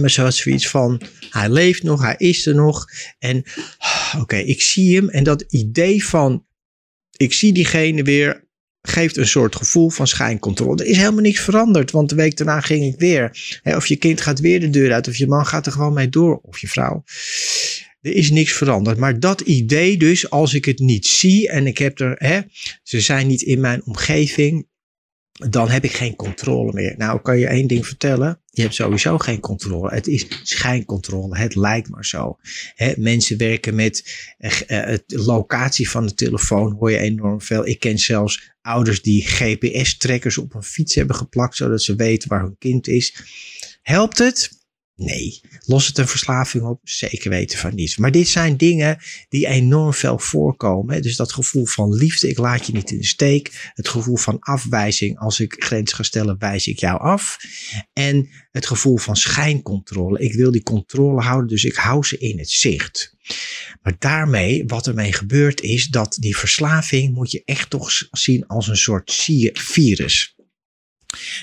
Maar 0.00 0.10
zo 0.10 0.22
was 0.22 0.38
zoiets 0.38 0.68
van, 0.68 1.00
hij 1.30 1.48
leeft 1.48 1.82
nog, 1.82 2.02
hij 2.02 2.14
is 2.18 2.46
er 2.46 2.54
nog. 2.54 2.86
En 3.18 3.44
oké, 4.20 4.36
ik 4.36 4.62
zie 4.62 4.96
hem. 4.96 5.08
En 5.08 5.24
dat 5.24 5.44
idee 5.48 6.04
van, 6.04 6.46
ik 7.16 7.32
zie 7.32 7.52
diegene 7.52 8.02
weer, 8.02 8.48
geeft 8.82 9.16
een 9.16 9.26
soort 9.26 9.56
gevoel 9.56 9.90
van 9.90 10.06
schijncontrole. 10.06 10.82
Er 10.82 10.90
is 10.90 10.96
helemaal 10.96 11.20
niks 11.20 11.40
veranderd, 11.40 11.90
want 11.90 12.08
de 12.08 12.14
week 12.14 12.36
daarna 12.36 12.60
ging 12.60 12.84
ik 12.84 12.98
weer. 12.98 13.30
of 13.62 13.86
je 13.86 13.96
kind 13.96 14.20
gaat 14.20 14.40
weer 14.40 14.60
de 14.60 14.70
deur 14.70 14.92
uit, 14.92 15.08
of 15.08 15.16
je 15.16 15.26
man 15.26 15.46
gaat 15.46 15.66
er 15.66 15.72
gewoon 15.72 15.92
mee 15.92 16.08
door, 16.08 16.36
of 16.42 16.58
je 16.58 16.68
vrouw. 16.68 17.04
Er 18.00 18.12
is 18.12 18.30
niks 18.30 18.52
veranderd. 18.52 18.98
Maar 18.98 19.20
dat 19.20 19.40
idee 19.40 19.96
dus, 19.96 20.30
als 20.30 20.54
ik 20.54 20.64
het 20.64 20.78
niet 20.78 21.06
zie 21.06 21.48
en 21.48 21.66
ik 21.66 21.78
heb 21.78 22.00
er, 22.00 22.14
hè, 22.18 22.40
ze 22.82 23.00
zijn 23.00 23.26
niet 23.26 23.42
in 23.42 23.60
mijn 23.60 23.84
omgeving, 23.84 24.68
dan 25.36 25.68
heb 25.68 25.84
ik 25.84 25.92
geen 25.92 26.16
controle 26.16 26.72
meer. 26.72 26.94
Nou, 26.96 27.20
kan 27.20 27.38
je 27.38 27.46
één 27.46 27.66
ding 27.66 27.86
vertellen. 27.86 28.40
Je 28.50 28.62
hebt 28.62 28.74
sowieso 28.74 29.18
geen 29.18 29.40
controle. 29.40 29.94
Het 29.94 30.06
is 30.06 30.26
schijncontrole. 30.42 31.38
Het 31.38 31.54
lijkt 31.54 31.88
maar 31.88 32.04
zo. 32.04 32.38
mensen 32.96 33.38
werken 33.38 33.74
met 33.74 34.26
uh, 34.68 34.94
locatie 35.06 35.90
van 35.90 36.06
de 36.06 36.14
telefoon. 36.14 36.72
Hoor 36.72 36.90
je 36.90 36.98
enorm 36.98 37.40
veel. 37.40 37.66
Ik 37.66 37.80
ken 37.80 37.98
zelfs 37.98 38.50
ouders 38.60 39.02
die 39.02 39.26
GPS-trekkers 39.26 40.38
op 40.38 40.54
een 40.54 40.62
fiets 40.62 40.94
hebben 40.94 41.16
geplakt. 41.16 41.56
Zodat 41.56 41.82
ze 41.82 41.94
weten 41.94 42.28
waar 42.28 42.42
hun 42.42 42.58
kind 42.58 42.88
is. 42.88 43.16
Helpt 43.82 44.18
het? 44.18 44.55
Nee. 44.96 45.40
Lost 45.64 45.86
het 45.86 45.98
een 45.98 46.08
verslaving 46.08 46.64
op? 46.64 46.80
Zeker 46.82 47.30
weten 47.30 47.58
van 47.58 47.74
niet. 47.74 47.98
Maar 47.98 48.10
dit 48.10 48.28
zijn 48.28 48.56
dingen 48.56 48.98
die 49.28 49.46
enorm 49.46 49.92
veel 49.92 50.18
voorkomen. 50.18 51.02
Dus 51.02 51.16
dat 51.16 51.32
gevoel 51.32 51.66
van 51.66 51.94
liefde, 51.94 52.28
ik 52.28 52.38
laat 52.38 52.66
je 52.66 52.72
niet 52.72 52.90
in 52.90 52.98
de 52.98 53.04
steek. 53.04 53.70
Het 53.74 53.88
gevoel 53.88 54.16
van 54.16 54.38
afwijzing, 54.38 55.18
als 55.18 55.40
ik 55.40 55.54
grens 55.58 55.92
ga 55.92 56.02
stellen, 56.02 56.38
wijs 56.38 56.66
ik 56.66 56.78
jou 56.78 57.00
af. 57.00 57.38
En 57.92 58.28
het 58.50 58.66
gevoel 58.66 58.96
van 58.96 59.16
schijncontrole. 59.16 60.18
Ik 60.18 60.34
wil 60.34 60.50
die 60.50 60.62
controle 60.62 61.22
houden, 61.22 61.48
dus 61.48 61.64
ik 61.64 61.76
hou 61.76 62.04
ze 62.04 62.18
in 62.18 62.38
het 62.38 62.50
zicht. 62.50 63.14
Maar 63.82 63.96
daarmee, 63.98 64.64
wat 64.66 64.86
ermee 64.86 65.12
gebeurt, 65.12 65.60
is 65.60 65.86
dat 65.86 66.16
die 66.20 66.36
verslaving 66.36 67.14
moet 67.14 67.30
je 67.30 67.42
echt 67.44 67.70
toch 67.70 67.90
zien 68.10 68.46
als 68.46 68.68
een 68.68 68.76
soort 68.76 69.12
virus 69.52 70.35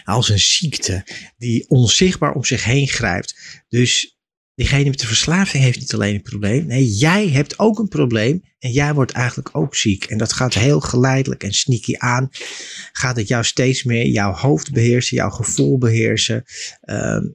als 0.03 0.29
een 0.29 0.39
ziekte 0.39 1.05
die 1.37 1.69
onzichtbaar 1.69 2.33
om 2.33 2.43
zich 2.43 2.63
heen 2.63 2.87
grijpt. 2.87 3.35
Dus 3.69 4.17
diegene 4.55 4.89
met 4.89 4.99
de 4.99 5.07
verslaving 5.07 5.63
heeft 5.63 5.79
niet 5.79 5.93
alleen 5.93 6.15
een 6.15 6.21
probleem. 6.21 6.65
Nee, 6.65 6.87
jij 6.87 7.27
hebt 7.27 7.59
ook 7.59 7.79
een 7.79 7.87
probleem 7.87 8.43
en 8.63 8.71
jij 8.71 8.93
wordt 8.93 9.11
eigenlijk 9.11 9.49
ook 9.51 9.75
ziek. 9.75 10.05
En 10.05 10.17
dat 10.17 10.33
gaat 10.33 10.53
heel 10.53 10.79
geleidelijk 10.79 11.43
en 11.43 11.53
sneaky 11.53 11.95
aan. 11.97 12.29
Gaat 12.91 13.15
het 13.15 13.27
jou 13.27 13.43
steeds 13.43 13.83
meer 13.83 14.05
jouw 14.05 14.33
hoofd 14.33 14.71
beheersen, 14.71 15.17
jouw 15.17 15.29
gevoel 15.29 15.77
beheersen. 15.77 16.43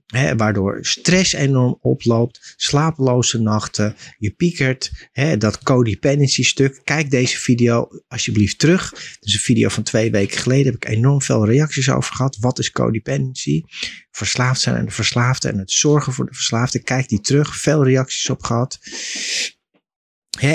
Hè, 0.06 0.36
waardoor 0.36 0.78
stress 0.80 1.32
enorm 1.32 1.78
oploopt. 1.80 2.54
Slapeloze 2.56 3.40
nachten. 3.40 3.96
Je 4.18 4.30
piekert. 4.30 4.90
Dat 5.38 5.62
codependency 5.62 6.42
stuk. 6.42 6.80
Kijk 6.84 7.10
deze 7.10 7.38
video 7.38 7.88
alsjeblieft 8.08 8.58
terug. 8.58 8.90
Dat 8.90 9.28
is 9.28 9.34
een 9.34 9.40
video 9.40 9.68
van 9.68 9.82
twee 9.82 10.10
weken 10.10 10.38
geleden. 10.38 10.72
Heb 10.72 10.84
ik 10.84 10.88
enorm 10.88 11.22
veel 11.22 11.46
reacties 11.46 11.90
over 11.90 12.14
gehad. 12.14 12.36
Wat 12.40 12.58
is 12.58 12.70
codependency? 12.70 13.62
Verslaafd 14.10 14.60
zijn 14.60 14.76
en 14.76 14.84
de 14.84 14.90
verslaafde 14.90 15.48
en 15.48 15.58
het 15.58 15.70
zorgen 15.70 16.12
voor 16.12 16.26
de 16.26 16.34
verslaafde. 16.34 16.82
Kijk 16.82 17.08
die 17.08 17.20
terug. 17.20 17.56
Veel 17.56 17.84
reacties 17.84 18.30
op 18.30 18.42
gehad 18.42 18.78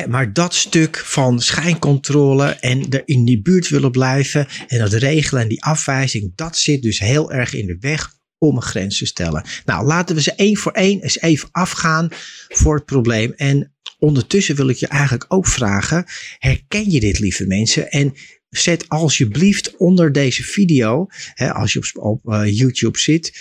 maar 0.08 0.34
dat 0.34 0.54
stuk 0.54 0.98
van 0.98 1.40
schijncontrole 1.40 2.46
en 2.46 2.90
er 2.90 3.02
in 3.06 3.26
die 3.26 3.42
buurt 3.42 3.70
willen 3.70 3.92
blijven 3.92 4.48
en 4.68 4.80
dat 4.80 4.94
regelen 4.94 5.42
en 5.42 5.48
die 5.48 5.64
afwijzing, 5.64 6.32
dat 6.36 6.58
zit 6.58 6.82
dus 6.82 7.00
heel 7.00 7.32
erg 7.32 7.54
in 7.54 7.68
de 7.68 7.78
weg 7.80 8.12
om 8.38 8.56
een 8.56 8.62
grens 8.62 8.98
te 8.98 9.06
stellen. 9.06 9.46
Nou, 9.66 9.86
laten 9.86 10.16
we 10.16 10.22
ze 10.22 10.36
één 10.36 10.58
voor 10.58 10.72
één 10.72 11.02
eens 11.02 11.20
even 11.20 11.50
afgaan 11.52 12.08
voor 12.48 12.76
het 12.76 12.86
probleem. 12.86 13.34
En 13.36 13.74
ondertussen 14.00 14.56
wil 14.56 14.70
ik 14.70 14.78
je 14.78 14.88
eigenlijk 14.88 15.26
ook 15.28 15.48
vragen, 15.48 16.06
herken 16.38 16.92
je 16.92 17.00
dit 17.00 17.20
lieve 17.20 17.48
mensen? 17.48 17.92
En 17.92 18.14
zet 18.58 18.90
alsjeblieft 18.90 19.78
onder 19.78 20.12
deze 20.12 20.44
video, 20.44 21.08
hè, 21.34 21.54
als 21.54 21.74
je 21.74 21.80
op, 21.80 22.04
op 22.04 22.34
uh, 22.34 22.58
YouTube 22.58 23.00
zit, 23.00 23.32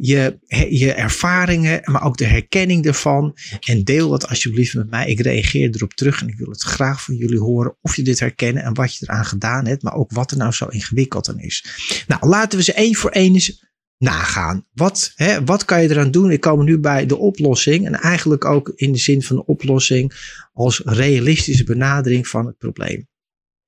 je, 0.00 0.38
je 0.70 0.92
ervaringen, 0.92 1.80
maar 1.84 2.04
ook 2.04 2.16
de 2.16 2.24
herkenning 2.24 2.86
ervan. 2.86 3.36
En 3.60 3.84
deel 3.84 4.10
dat 4.10 4.28
alsjeblieft 4.28 4.74
met 4.74 4.90
mij. 4.90 5.08
Ik 5.08 5.20
reageer 5.20 5.70
erop 5.74 5.92
terug 5.92 6.20
en 6.20 6.28
ik 6.28 6.36
wil 6.36 6.50
het 6.50 6.62
graag 6.62 7.02
van 7.02 7.14
jullie 7.14 7.38
horen 7.38 7.76
of 7.80 7.96
je 7.96 8.02
dit 8.02 8.20
herkennen 8.20 8.62
en 8.62 8.74
wat 8.74 8.96
je 8.96 9.06
eraan 9.08 9.24
gedaan 9.24 9.66
hebt, 9.66 9.82
maar 9.82 9.94
ook 9.94 10.12
wat 10.12 10.30
er 10.30 10.36
nou 10.36 10.52
zo 10.52 10.66
ingewikkeld 10.66 11.28
aan 11.28 11.40
is. 11.40 11.64
Nou, 12.06 12.26
laten 12.28 12.58
we 12.58 12.64
ze 12.64 12.72
één 12.72 12.94
voor 12.94 13.10
één 13.10 13.34
eens 13.34 13.64
nagaan. 13.98 14.66
Wat, 14.72 15.12
hè, 15.14 15.44
wat 15.44 15.64
kan 15.64 15.82
je 15.82 15.90
eraan 15.90 16.10
doen? 16.10 16.30
Ik 16.30 16.40
kom 16.40 16.64
nu 16.64 16.78
bij 16.78 17.06
de 17.06 17.16
oplossing 17.16 17.86
en 17.86 17.94
eigenlijk 17.94 18.44
ook 18.44 18.72
in 18.74 18.92
de 18.92 18.98
zin 18.98 19.22
van 19.22 19.36
de 19.36 19.44
oplossing 19.44 20.12
als 20.52 20.82
realistische 20.84 21.64
benadering 21.64 22.28
van 22.28 22.46
het 22.46 22.58
probleem. 22.58 23.08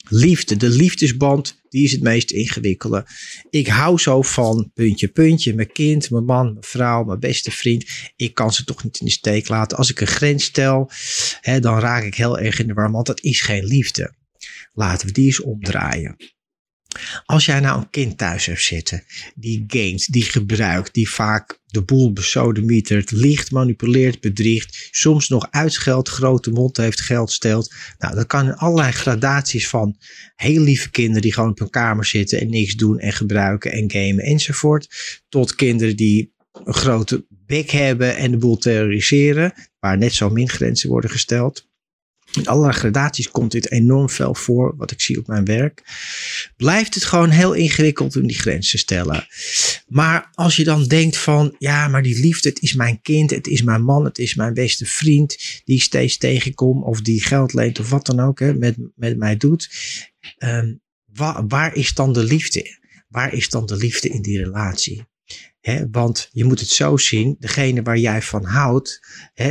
Liefde, 0.09 0.57
de 0.57 0.69
liefdesband, 0.69 1.61
die 1.69 1.85
is 1.85 1.93
het 1.93 2.03
meest 2.03 2.31
ingewikkelde. 2.31 3.07
Ik 3.51 3.67
hou 3.67 3.99
zo 3.99 4.23
van 4.23 4.71
puntje, 4.75 5.09
puntje, 5.09 5.55
mijn 5.55 5.73
kind, 5.73 6.11
mijn 6.11 6.25
man, 6.25 6.53
mijn 6.53 6.65
vrouw, 6.65 7.05
mijn 7.05 7.21
beste 7.21 7.51
vriend. 7.51 7.85
Ik 8.17 8.35
kan 8.35 8.53
ze 8.53 8.65
toch 8.65 8.85
niet 8.85 9.01
in 9.01 9.07
de 9.07 9.13
steek 9.13 9.49
laten. 9.49 9.77
Als 9.77 9.91
ik 9.91 10.01
een 10.01 10.07
grens 10.07 10.45
stel, 10.45 10.91
hè, 11.41 11.61
dan 11.61 11.79
raak 11.79 12.05
ik 12.05 12.15
heel 12.15 12.39
erg 12.39 12.59
in 12.59 12.67
de 12.67 12.73
war, 12.73 12.91
want 12.91 13.07
dat 13.07 13.23
is 13.23 13.41
geen 13.41 13.65
liefde. 13.65 14.15
Laten 14.73 15.07
we 15.07 15.13
die 15.13 15.27
eens 15.27 15.41
omdraaien. 15.41 16.17
Als 17.25 17.47
jij 17.47 17.61
nou 17.61 17.79
een 17.79 17.91
kind 17.91 18.19
thuis 18.19 18.47
hebt 18.47 18.63
zitten, 18.63 19.05
die 19.35 19.65
gamet, 19.67 20.07
die 20.11 20.23
gebruikt, 20.23 20.95
die 20.95 21.11
vaak 21.11 21.59
de 21.67 21.83
boel 21.83 22.13
besodemietert, 22.13 23.11
liegt, 23.11 23.51
manipuleert, 23.51 24.21
bedriegt, 24.21 24.89
soms 24.91 25.29
nog 25.29 25.49
uitscheldt, 25.51 26.09
grote 26.09 26.51
mond 26.51 26.77
heeft, 26.77 27.01
geld 27.01 27.33
stelt. 27.33 27.75
Nou, 27.99 28.15
dat 28.15 28.27
kan 28.27 28.47
in 28.47 28.55
allerlei 28.55 28.93
gradaties 28.93 29.69
van 29.69 29.97
heel 30.37 30.63
lieve 30.63 30.91
kinderen 30.91 31.23
die 31.23 31.33
gewoon 31.33 31.51
op 31.51 31.59
hun 31.59 31.71
kamer 31.71 32.05
zitten 32.05 32.41
en 32.41 32.51
niks 32.51 32.75
doen 32.75 32.99
en 32.99 33.13
gebruiken 33.13 33.73
en 33.73 33.91
gamen 33.91 34.25
enzovoort, 34.25 34.89
tot 35.29 35.55
kinderen 35.55 35.97
die 35.97 36.33
een 36.65 36.75
grote 36.75 37.27
bek 37.29 37.71
hebben 37.71 38.17
en 38.17 38.31
de 38.31 38.37
boel 38.37 38.57
terroriseren, 38.57 39.53
waar 39.81 39.99
net 39.99 40.13
zo 40.13 40.31
min 40.31 40.49
grenzen 40.49 40.89
worden 40.89 41.11
gesteld. 41.11 41.68
In 42.39 42.47
allerlei 42.47 42.73
gradaties 42.73 43.31
komt 43.31 43.53
dit 43.53 43.71
enorm 43.71 44.11
veel 44.11 44.35
voor, 44.35 44.75
wat 44.77 44.91
ik 44.91 45.01
zie 45.01 45.19
op 45.19 45.27
mijn 45.27 45.45
werk. 45.45 45.83
Blijft 46.57 46.95
het 46.95 47.05
gewoon 47.05 47.31
heel 47.31 47.53
ingewikkeld 47.53 48.17
om 48.17 48.27
die 48.27 48.39
grenzen 48.39 48.71
te 48.71 48.79
stellen. 48.79 49.27
Maar 49.87 50.31
als 50.35 50.57
je 50.57 50.65
dan 50.65 50.85
denkt 50.85 51.17
van, 51.17 51.55
ja, 51.59 51.89
maar 51.89 52.03
die 52.03 52.21
liefde, 52.21 52.49
het 52.49 52.63
is 52.63 52.75
mijn 52.75 53.03
kind, 53.03 53.31
het 53.31 53.47
is 53.47 53.63
mijn 53.63 53.83
man, 53.83 54.05
het 54.05 54.19
is 54.19 54.35
mijn 54.35 54.55
beste 54.55 54.87
vriend, 54.87 55.37
die 55.65 55.81
steeds 55.81 56.19
tegenkom, 56.19 56.83
of 56.85 57.01
die 57.01 57.23
geld 57.23 57.53
leent, 57.53 57.81
of 57.81 57.91
wat 57.91 58.07
dan 58.07 58.21
ook, 58.21 58.39
hè, 58.39 58.55
met, 58.55 58.77
met 58.95 59.17
mij 59.17 59.37
doet. 59.37 59.71
Waar, 61.15 61.47
waar 61.47 61.75
is 61.75 61.95
dan 61.95 62.13
de 62.13 62.25
liefde? 62.25 62.77
Waar 63.09 63.33
is 63.33 63.49
dan 63.49 63.67
de 63.67 63.77
liefde 63.77 64.09
in 64.09 64.23
die 64.23 64.39
relatie? 64.39 65.07
Want 65.91 66.29
je 66.33 66.45
moet 66.45 66.61
het 66.61 66.69
zo 66.69 66.97
zien, 66.97 67.37
degene 67.39 67.83
waar 67.83 67.99
jij 67.99 68.23
van 68.23 68.45
houdt, 68.45 69.01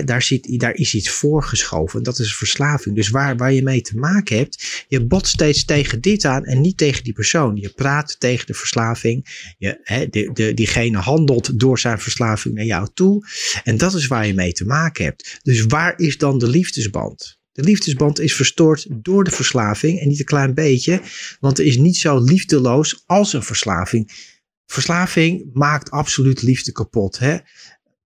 daar, 0.06 0.22
zit, 0.22 0.60
daar 0.60 0.74
is 0.74 0.94
iets 0.94 1.10
voorgeschoven. 1.10 2.04
Dat 2.04 2.20
is 2.20 2.36
verslaving. 2.36 2.96
Dus 2.96 3.10
waar, 3.10 3.38
waar 3.38 3.54
je 3.54 3.64
mee 3.64 3.82
te 3.82 3.98
maken 3.98 4.38
hebt, 4.38 4.86
je 4.88 5.06
bot 5.06 5.28
steeds 5.28 5.66
tegen 5.66 6.02
dit 6.02 6.26
aan 6.26 6.46
en 6.46 6.62
niet 6.62 6.78
tegen 6.78 7.04
die 7.04 7.14
persoon. 7.14 7.56
Je 7.56 7.70
praat 7.70 8.20
tegen 8.20 8.46
de 8.46 8.54
verslaving. 8.54 9.54
Je, 9.58 10.08
de, 10.10 10.30
de, 10.34 10.54
diegene 10.54 10.98
handelt 10.98 11.60
door 11.60 11.80
zijn 11.80 12.00
verslaving 12.00 12.56
naar 12.56 12.66
jou 12.66 12.88
toe. 12.94 13.26
En 13.64 13.78
dat 13.78 13.94
is 13.94 14.08
waar 14.08 14.28
je 14.28 14.34
mee 14.34 14.52
te 14.52 14.66
maken 14.66 15.06
hebt. 15.06 15.40
Dus 15.44 15.66
waar 15.66 15.94
is 16.00 16.18
dan 16.18 16.38
de 16.38 16.48
liefdesband? 16.48 17.40
De 17.52 17.64
liefdesband 17.64 18.20
is 18.20 18.36
verstoord 18.36 18.88
door 18.90 19.24
de 19.24 19.32
verslaving 19.32 20.00
en 20.00 20.08
niet 20.08 20.20
een 20.20 20.26
klein 20.26 20.54
beetje, 20.54 21.02
want 21.40 21.60
er 21.60 21.66
is 21.66 21.78
niet 21.78 21.98
zo 21.98 22.24
liefdeloos 22.24 23.04
als 23.06 23.34
een 23.34 23.44
verslaving. 23.44 24.36
Verslaving 24.68 25.50
maakt 25.54 25.92
absoluut 25.92 26.42
liefde 26.42 26.72
kapot. 26.72 27.20
Hè? 27.20 27.38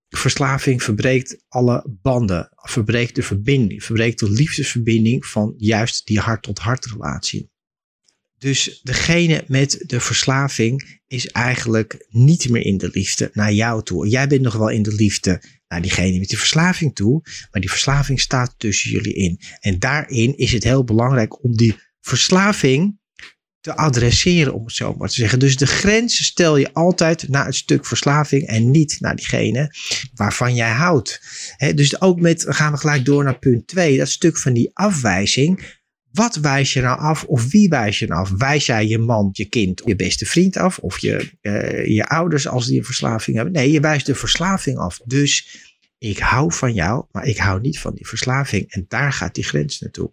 Verslaving 0.10 0.84
verbreekt 0.84 1.44
alle 1.48 1.98
banden, 2.02 2.50
verbreekt 2.56 3.16
de 3.16 3.24
verbinding, 3.24 3.84
verbreekt 3.84 4.20
de 4.20 4.30
liefdesverbinding 4.30 5.26
van 5.26 5.54
juist 5.58 6.06
die 6.06 6.20
hart-tot-hart 6.20 6.86
relatie. 6.86 7.50
Dus 8.38 8.80
degene 8.84 9.44
met 9.48 9.84
de 9.88 10.00
verslaving 10.00 11.02
is 11.08 11.28
eigenlijk 11.28 12.06
niet 12.10 12.50
meer 12.50 12.66
in 12.66 12.78
de 12.78 12.90
liefde 12.92 13.30
naar 13.34 13.54
jou 13.54 13.84
toe. 13.84 14.08
Jij 14.08 14.28
bent 14.28 14.42
nog 14.42 14.56
wel 14.56 14.70
in 14.70 14.84
de 14.84 14.94
liefde 14.94 15.44
naar 15.68 15.82
diegene 15.82 16.20
met 16.20 16.28
die 16.28 16.38
verslaving 16.38 16.96
toe, 16.96 17.22
maar 17.52 17.62
die 17.62 17.70
verslaving 17.70 18.20
staat 18.20 18.54
tussen 18.58 18.92
jullie 18.92 19.14
in. 19.14 19.40
En 19.60 19.80
daarin 19.80 20.38
is 20.38 20.52
het 20.52 20.64
heel 20.64 20.84
belangrijk 20.84 21.44
om 21.44 21.56
die 21.56 21.76
verslaving 22.00 23.00
te 23.62 23.76
adresseren, 23.76 24.54
om 24.54 24.66
het 24.66 24.74
zo 24.74 24.94
maar 24.94 25.10
te 25.10 25.16
zeggen. 25.16 25.40
Dus 25.40 25.58
de 25.58 25.68
grens 25.68 26.26
stel 26.26 26.58
je 26.58 26.74
altijd 26.74 27.30
naar 27.30 27.46
het 27.46 27.56
stuk 27.56 27.86
verslaving 27.86 28.48
en 28.48 28.72
niet 28.72 28.98
naar 29.00 29.16
diegene 29.16 29.76
waarvan 30.14 30.56
jij 30.56 30.72
houdt. 30.72 31.22
dus 31.76 32.02
ook 32.02 32.20
met, 32.20 32.46
gaan 32.48 32.72
we 32.72 32.78
gelijk 32.78 33.06
door 33.06 33.24
naar 33.24 33.40
punt 33.40 33.68
2, 33.68 33.98
dat 33.98 34.10
stuk 34.10 34.38
van 34.38 34.54
die 34.54 34.70
afwijzing. 34.74 35.80
Wat 36.12 36.36
wijs 36.36 36.74
je 36.74 36.82
nou 36.82 37.00
af 37.00 37.24
of 37.24 37.52
wie 37.52 37.70
wijs 37.70 38.00
je 38.00 38.08
nou 38.08 38.22
af? 38.22 38.32
Wijs 38.38 38.66
jij 38.66 38.88
je 38.88 38.98
man, 38.98 39.30
je 39.32 39.46
kind, 39.46 39.82
je 39.86 39.96
beste 39.96 40.26
vriend 40.26 40.58
af 40.58 40.78
of 40.78 41.00
je, 41.00 41.32
uh, 41.42 41.86
je 41.88 42.08
ouders 42.08 42.48
als 42.48 42.68
die 42.68 42.78
een 42.78 42.86
verslaving 42.86 43.36
hebben? 43.36 43.54
Nee, 43.54 43.72
je 43.72 43.80
wijst 43.80 44.06
de 44.06 44.16
verslaving 44.16 44.78
af. 44.78 45.00
Dus 45.06 45.60
ik 45.98 46.18
hou 46.18 46.54
van 46.54 46.74
jou, 46.74 47.06
maar 47.12 47.26
ik 47.26 47.38
hou 47.38 47.62
niet 47.62 47.80
van 47.80 47.94
die 47.94 48.08
verslaving. 48.08 48.72
En 48.72 48.86
daar 48.88 49.14
gaat 49.14 49.36
die 49.36 49.44
grens 49.44 49.80
naartoe. 49.80 50.12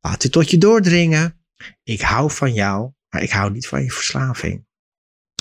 Laat 0.00 0.22
het 0.22 0.32
tot 0.32 0.50
je 0.50 0.58
doordringen 0.58 1.43
ik 1.82 2.00
hou 2.00 2.30
van 2.30 2.52
jou, 2.52 2.92
maar 3.08 3.22
ik 3.22 3.30
hou 3.30 3.52
niet 3.52 3.66
van 3.66 3.82
je 3.82 3.90
verslaving. 3.90 4.66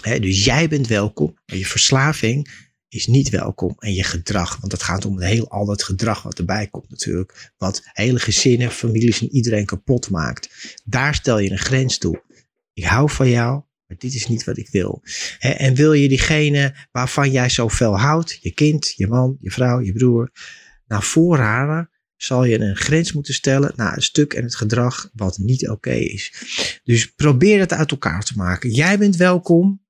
dus 0.02 0.46
jij 0.46 0.68
bent 0.68 0.88
welkom, 0.88 1.40
maar 1.46 1.58
je 1.58 1.66
verslaving 1.66 2.72
is 2.94 3.08
niet 3.08 3.30
welkom. 3.30 3.76
En 3.78 3.94
je 3.94 4.04
gedrag, 4.04 4.58
want 4.58 4.72
het 4.72 4.84
gaat 4.84 5.06
om 5.06 5.22
heel, 5.22 5.50
al 5.50 5.66
dat 5.66 5.84
gedrag 5.84 6.24
wat 6.24 6.40
erbij 6.40 6.68
komt 6.68 6.90
natuurlijk. 6.90 7.54
Wat 7.58 7.82
hele 7.84 8.20
gezinnen, 8.20 8.72
families 8.72 9.22
en 9.22 9.30
iedereen 9.30 9.66
kapot 9.66 10.10
maakt. 10.10 10.80
Daar 10.84 11.16
stel 11.16 11.40
je 11.40 11.52
een 11.52 11.58
grens 11.58 11.98
toe. 11.98 12.24
Ik 12.74 12.84
hou 12.84 13.10
van 13.10 13.30
jou, 13.30 13.64
maar 13.86 13.98
dit 13.98 14.14
is 14.14 14.28
niet 14.28 14.44
wat 14.44 14.58
ik 14.58 14.70
wil. 14.70 15.02
en 15.40 15.76
wil 15.76 15.94
je 15.94 16.08
diegene 16.08 16.76
waarvan 16.92 17.32
jij 17.32 17.50
zoveel 17.50 18.00
houdt, 18.00 18.38
je 18.42 18.54
kind, 18.54 18.94
je 18.96 19.08
man, 19.08 19.38
je 19.40 19.52
vrouw, 19.52 19.82
je 19.82 19.94
broer, 19.94 20.32
naar 20.88 21.04
voren 21.04 21.46
halen, 21.46 21.90
zal 22.24 22.44
je 22.44 22.60
een 22.60 22.76
grens 22.76 23.12
moeten 23.12 23.34
stellen 23.34 23.74
naar 23.76 23.94
het 23.94 24.04
stuk 24.04 24.34
en 24.34 24.44
het 24.44 24.56
gedrag 24.56 25.10
wat 25.14 25.38
niet 25.38 25.70
oké 25.70 25.94
is. 25.94 26.34
Dus 26.84 27.12
probeer 27.12 27.60
het 27.60 27.74
uit 27.74 27.92
elkaar 27.92 28.24
te 28.24 28.34
maken. 28.36 28.72
Jij 28.72 28.98
bent 28.98 29.16
welkom, 29.16 29.82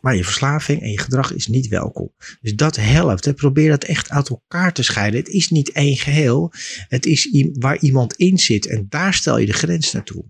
maar 0.00 0.16
je 0.16 0.24
verslaving 0.24 0.82
en 0.82 0.90
je 0.90 0.98
gedrag 0.98 1.32
is 1.32 1.46
niet 1.46 1.68
welkom. 1.68 2.12
Dus 2.40 2.54
dat 2.54 2.76
helpt. 2.76 3.24
Hè. 3.24 3.34
Probeer 3.34 3.68
dat 3.68 3.84
echt 3.84 4.10
uit 4.10 4.28
elkaar 4.28 4.72
te 4.72 4.82
scheiden. 4.82 5.20
Het 5.20 5.28
is 5.28 5.48
niet 5.48 5.72
één 5.72 5.96
geheel. 5.96 6.52
Het 6.88 7.06
is 7.06 7.28
waar 7.52 7.78
iemand 7.78 8.14
in 8.14 8.38
zit 8.38 8.66
en 8.66 8.86
daar 8.88 9.14
stel 9.14 9.38
je 9.38 9.46
de 9.46 9.52
grens 9.52 9.92
naartoe. 9.92 10.24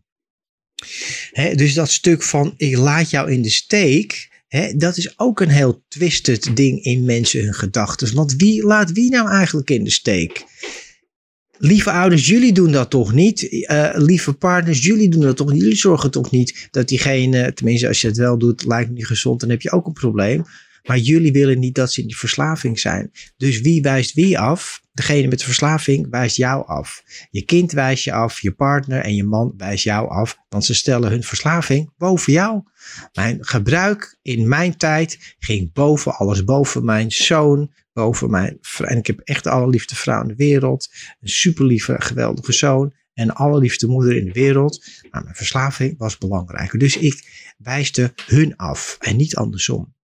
dus 1.55 1.75
dat 1.75 1.91
stuk 1.91 2.23
van 2.23 2.55
ik 2.57 2.77
laat 2.77 3.11
jou 3.11 3.33
in 3.33 3.43
de 3.43 3.51
steek, 3.51 4.31
dat 4.77 4.97
is 4.97 5.19
ook 5.19 5.41
een 5.41 5.49
heel 5.51 5.85
twisted 5.89 6.57
ding 6.57 6.85
in 6.85 7.05
mensen 7.05 7.45
hun 7.45 7.55
gedachten. 7.55 8.15
Want 8.15 8.35
wie 8.37 8.67
laat 8.67 8.93
wie 8.93 9.11
nou 9.11 9.31
eigenlijk 9.31 9.71
in 9.71 9.85
de 9.85 9.91
steek? 9.91 10.45
Lieve 11.65 11.91
ouders, 11.91 12.27
jullie 12.27 12.53
doen 12.53 12.73
dat 12.73 12.91
toch 12.91 13.13
niet? 13.13 13.43
Uh, 13.43 13.91
lieve 13.93 14.33
partners, 14.33 14.85
jullie 14.85 15.09
doen 15.09 15.21
dat 15.21 15.37
toch 15.37 15.53
niet? 15.53 15.61
Jullie 15.61 15.77
zorgen 15.77 16.11
toch 16.11 16.31
niet 16.31 16.69
dat 16.71 16.89
diegene, 16.89 17.53
tenminste 17.53 17.89
als 17.89 18.01
je 18.01 18.07
het 18.07 18.17
wel 18.17 18.39
doet, 18.39 18.65
lijkt 18.65 18.91
niet 18.91 19.07
gezond, 19.07 19.41
dan 19.41 19.51
heb 19.51 19.63
je 19.63 19.71
ook 19.71 19.87
een 19.87 19.93
probleem. 19.93 20.45
Maar 20.83 20.99
jullie 20.99 21.33
willen 21.33 21.59
niet 21.59 21.75
dat 21.75 21.93
ze 21.93 22.01
in 22.01 22.07
die 22.07 22.17
verslaving 22.17 22.81
zijn. 22.81 23.11
Dus 23.37 23.61
wie 23.61 23.83
wijst 23.83 24.15
wie 24.15 24.39
af? 24.39 24.81
Degene 24.93 25.29
met 25.29 25.39
de 25.39 25.45
verslaving 25.45 26.07
wijst 26.11 26.37
jou 26.37 26.67
af. 26.67 27.03
Je 27.31 27.45
kind 27.45 27.73
wijst 27.73 28.05
je 28.05 28.13
af, 28.13 28.41
je 28.41 28.53
partner 28.53 29.01
en 29.01 29.15
je 29.15 29.25
man 29.25 29.55
wijst 29.57 29.85
jou 29.85 30.09
af, 30.09 30.39
want 30.49 30.65
ze 30.65 30.75
stellen 30.75 31.11
hun 31.11 31.23
verslaving 31.23 31.91
boven 31.99 32.33
jou. 32.33 32.63
Mijn 33.13 33.39
gebruik 33.41 34.19
in 34.23 34.49
mijn 34.49 34.77
tijd 34.77 35.35
ging 35.39 35.73
boven 35.73 36.15
alles, 36.15 36.45
boven 36.45 36.85
mijn 36.85 37.11
zoon, 37.11 37.71
boven 37.93 38.31
mijn. 38.31 38.59
En 38.79 38.97
ik 38.97 39.07
heb 39.07 39.21
echt 39.21 39.45
de 39.45 39.51
allerliefste 39.51 39.97
vrouw 39.97 40.23
in 40.23 40.29
de 40.29 40.35
wereld, 40.35 40.89
een 41.21 41.29
superlieve, 41.29 41.97
geweldige 41.99 42.53
zoon 42.53 42.95
en 43.15 43.27
de 43.27 43.35
allerliefste 43.35 43.87
moeder 43.87 44.17
in 44.17 44.25
de 44.25 44.33
wereld. 44.33 44.85
Maar 45.11 45.23
mijn 45.23 45.35
verslaving 45.35 45.99
was 45.99 46.19
belangrijker. 46.19 46.79
Dus 46.79 46.97
ik 46.97 47.55
wijste 47.59 48.13
hun 48.27 48.57
af 48.57 48.97
en 49.01 49.17
niet 49.17 49.37
andersom. 49.37 49.95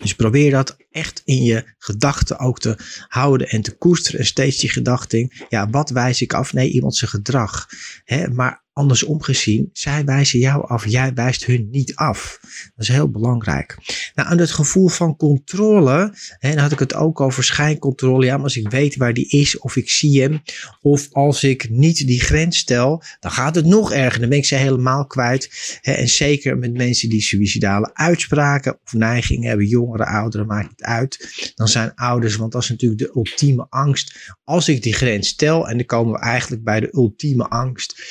Dus 0.00 0.14
probeer 0.14 0.50
dat 0.50 0.76
echt 0.90 1.22
in 1.24 1.42
je 1.42 1.74
gedachten 1.78 2.38
ook 2.38 2.60
te 2.60 2.76
houden 3.08 3.48
en 3.48 3.62
te 3.62 3.76
koesteren. 3.76 4.20
En 4.20 4.26
steeds 4.26 4.58
die 4.58 4.70
gedachting, 4.70 5.44
ja, 5.48 5.70
wat 5.70 5.90
wijs 5.90 6.20
ik 6.20 6.34
af? 6.34 6.52
Nee, 6.52 6.70
iemand 6.70 6.96
zijn 6.96 7.10
gedrag. 7.10 7.68
Hè? 8.04 8.28
Maar 8.28 8.63
andersom 8.74 9.22
gezien, 9.22 9.70
zij 9.72 10.04
wijzen 10.04 10.38
jou 10.38 10.66
af, 10.66 10.86
jij 10.86 11.12
wijst 11.14 11.44
hun 11.44 11.68
niet 11.70 11.94
af. 11.94 12.38
Dat 12.40 12.72
is 12.76 12.88
heel 12.88 13.10
belangrijk. 13.10 13.76
Nou, 14.14 14.30
en 14.30 14.38
het 14.38 14.50
gevoel 14.50 14.88
van 14.88 15.16
controle, 15.16 16.14
hè, 16.38 16.50
dan 16.50 16.58
had 16.58 16.72
ik 16.72 16.78
het 16.78 16.94
ook 16.94 17.20
over 17.20 17.44
schijncontrole. 17.44 18.24
Ja, 18.24 18.34
maar 18.34 18.44
als 18.44 18.56
ik 18.56 18.70
weet 18.70 18.96
waar 18.96 19.12
die 19.12 19.28
is, 19.28 19.58
of 19.58 19.76
ik 19.76 19.90
zie 19.90 20.22
hem, 20.22 20.42
of 20.80 21.08
als 21.12 21.44
ik 21.44 21.70
niet 21.70 22.06
die 22.06 22.20
grens 22.20 22.58
stel, 22.58 23.02
dan 23.20 23.30
gaat 23.30 23.54
het 23.54 23.64
nog 23.64 23.92
erger. 23.92 24.20
Dan 24.20 24.28
ben 24.28 24.38
ik 24.38 24.44
ze 24.44 24.54
helemaal 24.54 25.06
kwijt. 25.06 25.78
Hè, 25.80 25.92
en 25.92 26.08
zeker 26.08 26.58
met 26.58 26.72
mensen 26.72 27.08
die 27.08 27.22
suïcidale 27.22 27.90
uitspraken 27.92 28.78
of 28.84 28.92
neigingen 28.92 29.48
hebben, 29.48 29.66
jongeren, 29.66 30.06
ouderen, 30.06 30.46
maakt 30.46 30.70
het 30.70 30.82
uit. 30.82 31.52
Dan 31.54 31.68
zijn 31.68 31.94
ouders, 31.94 32.36
want 32.36 32.52
dat 32.52 32.62
is 32.62 32.68
natuurlijk 32.68 33.00
de 33.00 33.12
ultieme 33.14 33.66
angst. 33.68 34.34
Als 34.44 34.68
ik 34.68 34.82
die 34.82 34.94
grens 34.94 35.28
stel, 35.28 35.68
en 35.68 35.76
dan 35.76 35.86
komen 35.86 36.12
we 36.12 36.18
eigenlijk 36.18 36.64
bij 36.64 36.80
de 36.80 36.88
ultieme 36.92 37.48
angst 37.48 38.02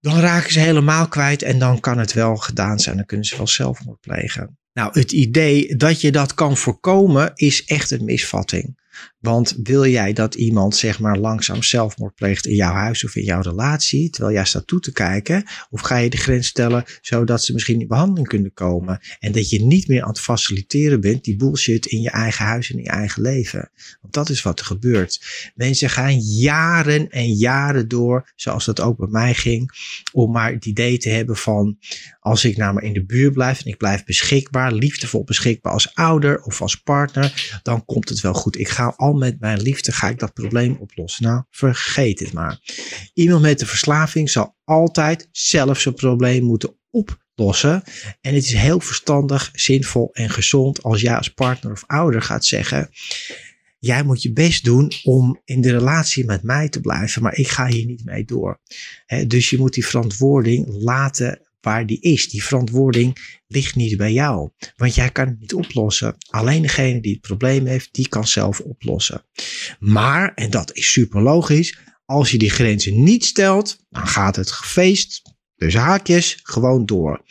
dan 0.00 0.20
raken 0.20 0.52
ze 0.52 0.60
helemaal 0.60 1.08
kwijt 1.08 1.42
en 1.42 1.58
dan 1.58 1.80
kan 1.80 1.98
het 1.98 2.12
wel 2.12 2.36
gedaan 2.36 2.78
zijn. 2.78 2.96
Dan 2.96 3.06
kunnen 3.06 3.26
ze 3.26 3.36
wel 3.36 3.46
zelfmoord 3.46 4.00
plegen. 4.00 4.58
Nou, 4.72 4.98
het 4.98 5.12
idee 5.12 5.76
dat 5.76 6.00
je 6.00 6.12
dat 6.12 6.34
kan 6.34 6.56
voorkomen 6.56 7.30
is 7.34 7.64
echt 7.64 7.90
een 7.90 8.04
misvatting. 8.04 8.86
Want 9.20 9.56
wil 9.62 9.86
jij 9.86 10.12
dat 10.12 10.34
iemand 10.34 10.76
zeg 10.76 10.98
maar 10.98 11.18
langzaam 11.18 11.62
zelfmoord 11.62 12.14
pleegt 12.14 12.46
in 12.46 12.54
jouw 12.54 12.72
huis 12.72 13.04
of 13.04 13.16
in 13.16 13.24
jouw 13.24 13.40
relatie, 13.40 14.10
terwijl 14.10 14.34
jij 14.34 14.44
staat 14.44 14.66
toe 14.66 14.80
te 14.80 14.92
kijken? 14.92 15.44
Of 15.70 15.80
ga 15.80 15.96
je 15.96 16.10
de 16.10 16.16
grens 16.16 16.46
stellen 16.46 16.84
zodat 17.00 17.44
ze 17.44 17.52
misschien 17.52 17.80
in 17.80 17.86
behandeling 17.86 18.28
kunnen 18.28 18.52
komen 18.52 19.00
en 19.18 19.32
dat 19.32 19.50
je 19.50 19.64
niet 19.64 19.88
meer 19.88 20.02
aan 20.02 20.08
het 20.08 20.20
faciliteren 20.20 21.00
bent 21.00 21.24
die 21.24 21.36
bullshit 21.36 21.86
in 21.86 22.00
je 22.00 22.10
eigen 22.10 22.44
huis 22.44 22.70
en 22.70 22.76
in 22.78 22.84
je 22.84 22.90
eigen 22.90 23.22
leven? 23.22 23.70
Want 24.00 24.14
dat 24.14 24.28
is 24.28 24.42
wat 24.42 24.58
er 24.60 24.66
gebeurt. 24.66 25.20
Mensen 25.54 25.90
gaan 25.90 26.18
jaren 26.20 27.10
en 27.10 27.32
jaren 27.32 27.88
door, 27.88 28.32
zoals 28.36 28.64
dat 28.64 28.80
ook 28.80 28.98
bij 28.98 29.08
mij 29.10 29.34
ging, 29.34 29.70
om 30.12 30.30
maar 30.30 30.52
het 30.52 30.66
idee 30.66 30.98
te 30.98 31.08
hebben 31.08 31.36
van 31.36 31.78
als 32.20 32.44
ik 32.44 32.56
nou 32.56 32.74
maar 32.74 32.82
in 32.82 32.92
de 32.92 33.04
buurt 33.04 33.32
blijf 33.32 33.60
en 33.60 33.66
ik 33.66 33.76
blijf 33.76 34.04
beschikbaar, 34.04 34.72
liefdevol 34.72 35.24
beschikbaar 35.24 35.72
als 35.72 35.94
ouder 35.94 36.42
of 36.42 36.62
als 36.62 36.76
partner, 36.76 37.60
dan 37.62 37.84
komt 37.84 38.08
het 38.08 38.20
wel 38.20 38.34
goed. 38.34 38.58
Ik 38.58 38.68
ga 38.68 38.87
al 38.96 39.12
met 39.12 39.40
mijn 39.40 39.60
liefde 39.60 39.92
ga 39.92 40.08
ik 40.08 40.18
dat 40.18 40.32
probleem 40.32 40.76
oplossen. 40.80 41.24
Nou, 41.24 41.42
vergeet 41.50 42.20
het 42.20 42.32
maar. 42.32 42.60
Iemand 43.14 43.42
met 43.42 43.58
de 43.58 43.66
verslaving 43.66 44.30
zal 44.30 44.56
altijd 44.64 45.28
zelf 45.32 45.80
zijn 45.80 45.94
probleem 45.94 46.44
moeten 46.44 46.78
oplossen. 46.90 47.82
En 48.20 48.34
het 48.34 48.44
is 48.44 48.52
heel 48.52 48.80
verstandig, 48.80 49.50
zinvol 49.52 50.10
en 50.12 50.30
gezond 50.30 50.82
als 50.82 51.00
jij 51.00 51.16
als 51.16 51.28
partner 51.28 51.72
of 51.72 51.84
ouder 51.86 52.22
gaat 52.22 52.44
zeggen. 52.44 52.90
Jij 53.78 54.02
moet 54.02 54.22
je 54.22 54.32
best 54.32 54.64
doen 54.64 54.92
om 55.04 55.40
in 55.44 55.60
de 55.60 55.70
relatie 55.70 56.24
met 56.24 56.42
mij 56.42 56.68
te 56.68 56.80
blijven, 56.80 57.22
maar 57.22 57.36
ik 57.36 57.48
ga 57.48 57.66
hier 57.66 57.86
niet 57.86 58.04
mee 58.04 58.24
door. 58.24 58.60
dus 59.26 59.50
je 59.50 59.58
moet 59.58 59.74
die 59.74 59.86
verantwoording 59.86 60.66
laten 60.68 61.47
waar 61.60 61.86
die 61.86 62.00
is. 62.00 62.30
Die 62.30 62.44
verantwoording 62.44 63.38
ligt 63.46 63.74
niet 63.74 63.96
bij 63.96 64.12
jou, 64.12 64.50
want 64.76 64.94
jij 64.94 65.10
kan 65.10 65.26
het 65.26 65.40
niet 65.40 65.54
oplossen. 65.54 66.16
Alleen 66.30 66.62
degene 66.62 67.00
die 67.00 67.12
het 67.12 67.20
probleem 67.20 67.66
heeft, 67.66 67.88
die 67.92 68.08
kan 68.08 68.26
zelf 68.26 68.60
oplossen. 68.60 69.24
Maar, 69.78 70.34
en 70.34 70.50
dat 70.50 70.74
is 70.76 70.92
super 70.92 71.22
logisch, 71.22 71.78
als 72.04 72.30
je 72.30 72.38
die 72.38 72.50
grenzen 72.50 73.02
niet 73.02 73.24
stelt, 73.24 73.78
dan 73.90 74.06
gaat 74.06 74.36
het 74.36 74.52
feest, 74.54 75.22
dus 75.56 75.74
haakjes, 75.74 76.38
gewoon 76.42 76.86
door. 76.86 77.22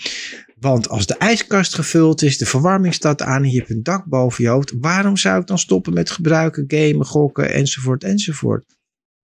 Want 0.60 0.90
als 0.90 1.06
de 1.06 1.18
ijskast 1.18 1.74
gevuld 1.76 2.22
is, 2.22 2.38
de 2.38 2.46
verwarming 2.46 2.94
staat 2.94 3.22
aan 3.22 3.44
en 3.44 3.50
je 3.50 3.58
hebt 3.58 3.70
een 3.70 3.84
dak 3.84 4.06
boven 4.06 4.44
je 4.44 4.50
hoofd, 4.50 4.74
waarom 4.80 5.18
zou 5.18 5.42
ik 5.42 5.48
dan 5.48 5.60
stoppen 5.60 5.94
met 5.94 6.10
gebruiken, 6.10 6.64
gamen, 6.68 7.06
gokken 7.06 7.54
enzovoort 7.54 8.04
enzovoort? 8.04 8.66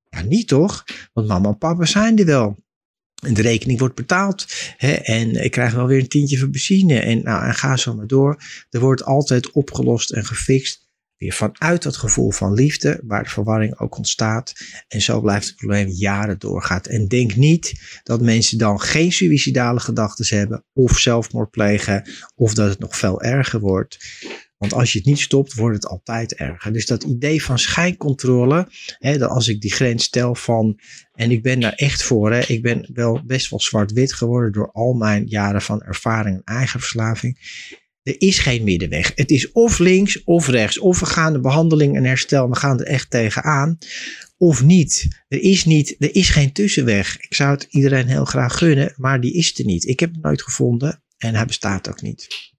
Ja, 0.10 0.22
niet 0.22 0.48
toch? 0.48 0.84
Want 1.14 1.28
mama 1.28 1.50
en 1.50 1.58
papa 1.58 1.86
zijn 1.86 2.18
er 2.18 2.26
wel. 2.26 2.63
De 3.32 3.42
rekening 3.42 3.80
wordt 3.80 3.96
betaald. 3.96 4.46
Hè, 4.78 4.92
en 4.92 5.44
ik 5.44 5.52
krijg 5.52 5.74
wel 5.74 5.88
weer 5.88 6.00
een 6.00 6.08
tientje 6.08 6.40
van 6.40 6.52
benzine. 6.52 7.00
En, 7.00 7.24
nou, 7.24 7.46
en 7.46 7.54
ga 7.54 7.78
zo 7.78 7.96
maar 7.96 8.08
door. 8.08 8.44
Er 8.70 8.80
wordt 8.80 9.04
altijd 9.04 9.52
opgelost 9.52 10.12
en 10.12 10.26
gefixt. 10.26 10.82
Weer 11.18 11.34
vanuit 11.34 11.84
dat 11.84 11.98
gevoel 11.98 12.32
van 12.32 12.54
liefde, 12.54 13.02
waar 13.04 13.24
de 13.24 13.30
verwarring 13.30 13.80
ook 13.80 13.98
ontstaat. 13.98 14.54
En 14.88 15.02
zo 15.02 15.22
blijft 15.22 15.48
het 15.48 15.56
probleem 15.56 15.88
jaren 15.88 16.40
doorgaan. 16.40 16.82
En 16.82 17.08
denk 17.08 17.36
niet 17.36 17.74
dat 18.04 18.22
mensen 18.22 18.58
dan 18.58 18.82
geen 18.82 19.12
suïcidale 19.12 19.80
gedachten 19.80 20.38
hebben. 20.38 20.66
Of 20.74 21.00
zelfmoord 21.00 21.52
plegen. 21.52 22.10
Of 22.36 22.54
dat 22.54 22.70
het 22.70 22.80
nog 22.80 22.98
veel 22.98 23.22
erger 23.22 23.60
wordt. 23.60 23.98
Want 24.64 24.76
als 24.76 24.92
je 24.92 24.98
het 24.98 25.08
niet 25.08 25.20
stopt, 25.20 25.54
wordt 25.54 25.76
het 25.76 25.88
altijd 25.88 26.34
erger. 26.34 26.74
Dus 26.74 26.86
dat 26.86 27.04
idee 27.04 27.44
van 27.44 27.60
schijncontrole, 27.60 28.68
hè, 29.00 29.18
dat 29.18 29.30
als 29.30 29.48
ik 29.48 29.62
die 29.62 29.72
grens 29.74 30.04
stel 30.04 30.36
van, 30.36 30.80
en 31.14 31.32
ik 31.32 31.44
ben 31.44 31.60
daar 31.60 31.74
echt 31.74 32.04
voor, 32.04 32.32
hè, 32.32 32.40
ik 32.40 32.62
ben 32.62 32.90
wel 32.94 33.22
best 33.26 33.50
wel 33.50 33.60
zwart-wit 33.60 34.14
geworden 34.14 34.52
door 34.52 34.72
al 34.72 34.94
mijn 34.94 35.26
jaren 35.28 35.62
van 35.62 35.82
ervaring 35.82 36.36
en 36.36 36.56
eigen 36.56 36.80
verslaving. 36.80 37.38
Er 38.04 38.22
is 38.22 38.40
geen 38.40 38.64
middenweg. 38.64 39.12
Het 39.16 39.32
is 39.32 39.52
of 39.52 39.80
links 39.80 40.24
of 40.24 40.48
rechts. 40.48 40.80
Of 40.80 41.00
we 41.00 41.06
gaan 41.06 41.34
de 41.34 41.40
behandeling 41.40 41.96
en 41.96 42.04
herstel, 42.04 42.50
we 42.50 42.56
gaan 42.56 42.80
er 42.80 42.86
echt 42.86 43.10
tegenaan. 43.10 43.78
Of 44.38 44.64
niet. 44.64 45.08
Er 45.28 45.42
is, 45.42 45.66
niet. 45.66 45.96
er 46.00 46.16
is 46.16 46.30
geen 46.30 46.52
tussenweg. 46.52 47.18
Ik 47.20 47.34
zou 47.34 47.52
het 47.52 47.68
iedereen 47.70 48.08
heel 48.08 48.26
graag 48.26 48.58
gunnen, 48.58 48.94
maar 48.98 49.22
die 49.22 49.34
is 49.34 49.60
er 49.60 49.66
niet. 49.66 49.88
Ik 49.88 50.00
heb 50.00 50.12
hem 50.12 50.22
nooit 50.22 50.42
gevonden 50.42 51.04
en 51.18 51.36
hij 51.36 51.46
bestaat 51.46 51.90
ook 51.90 52.02
niet. 52.02 52.53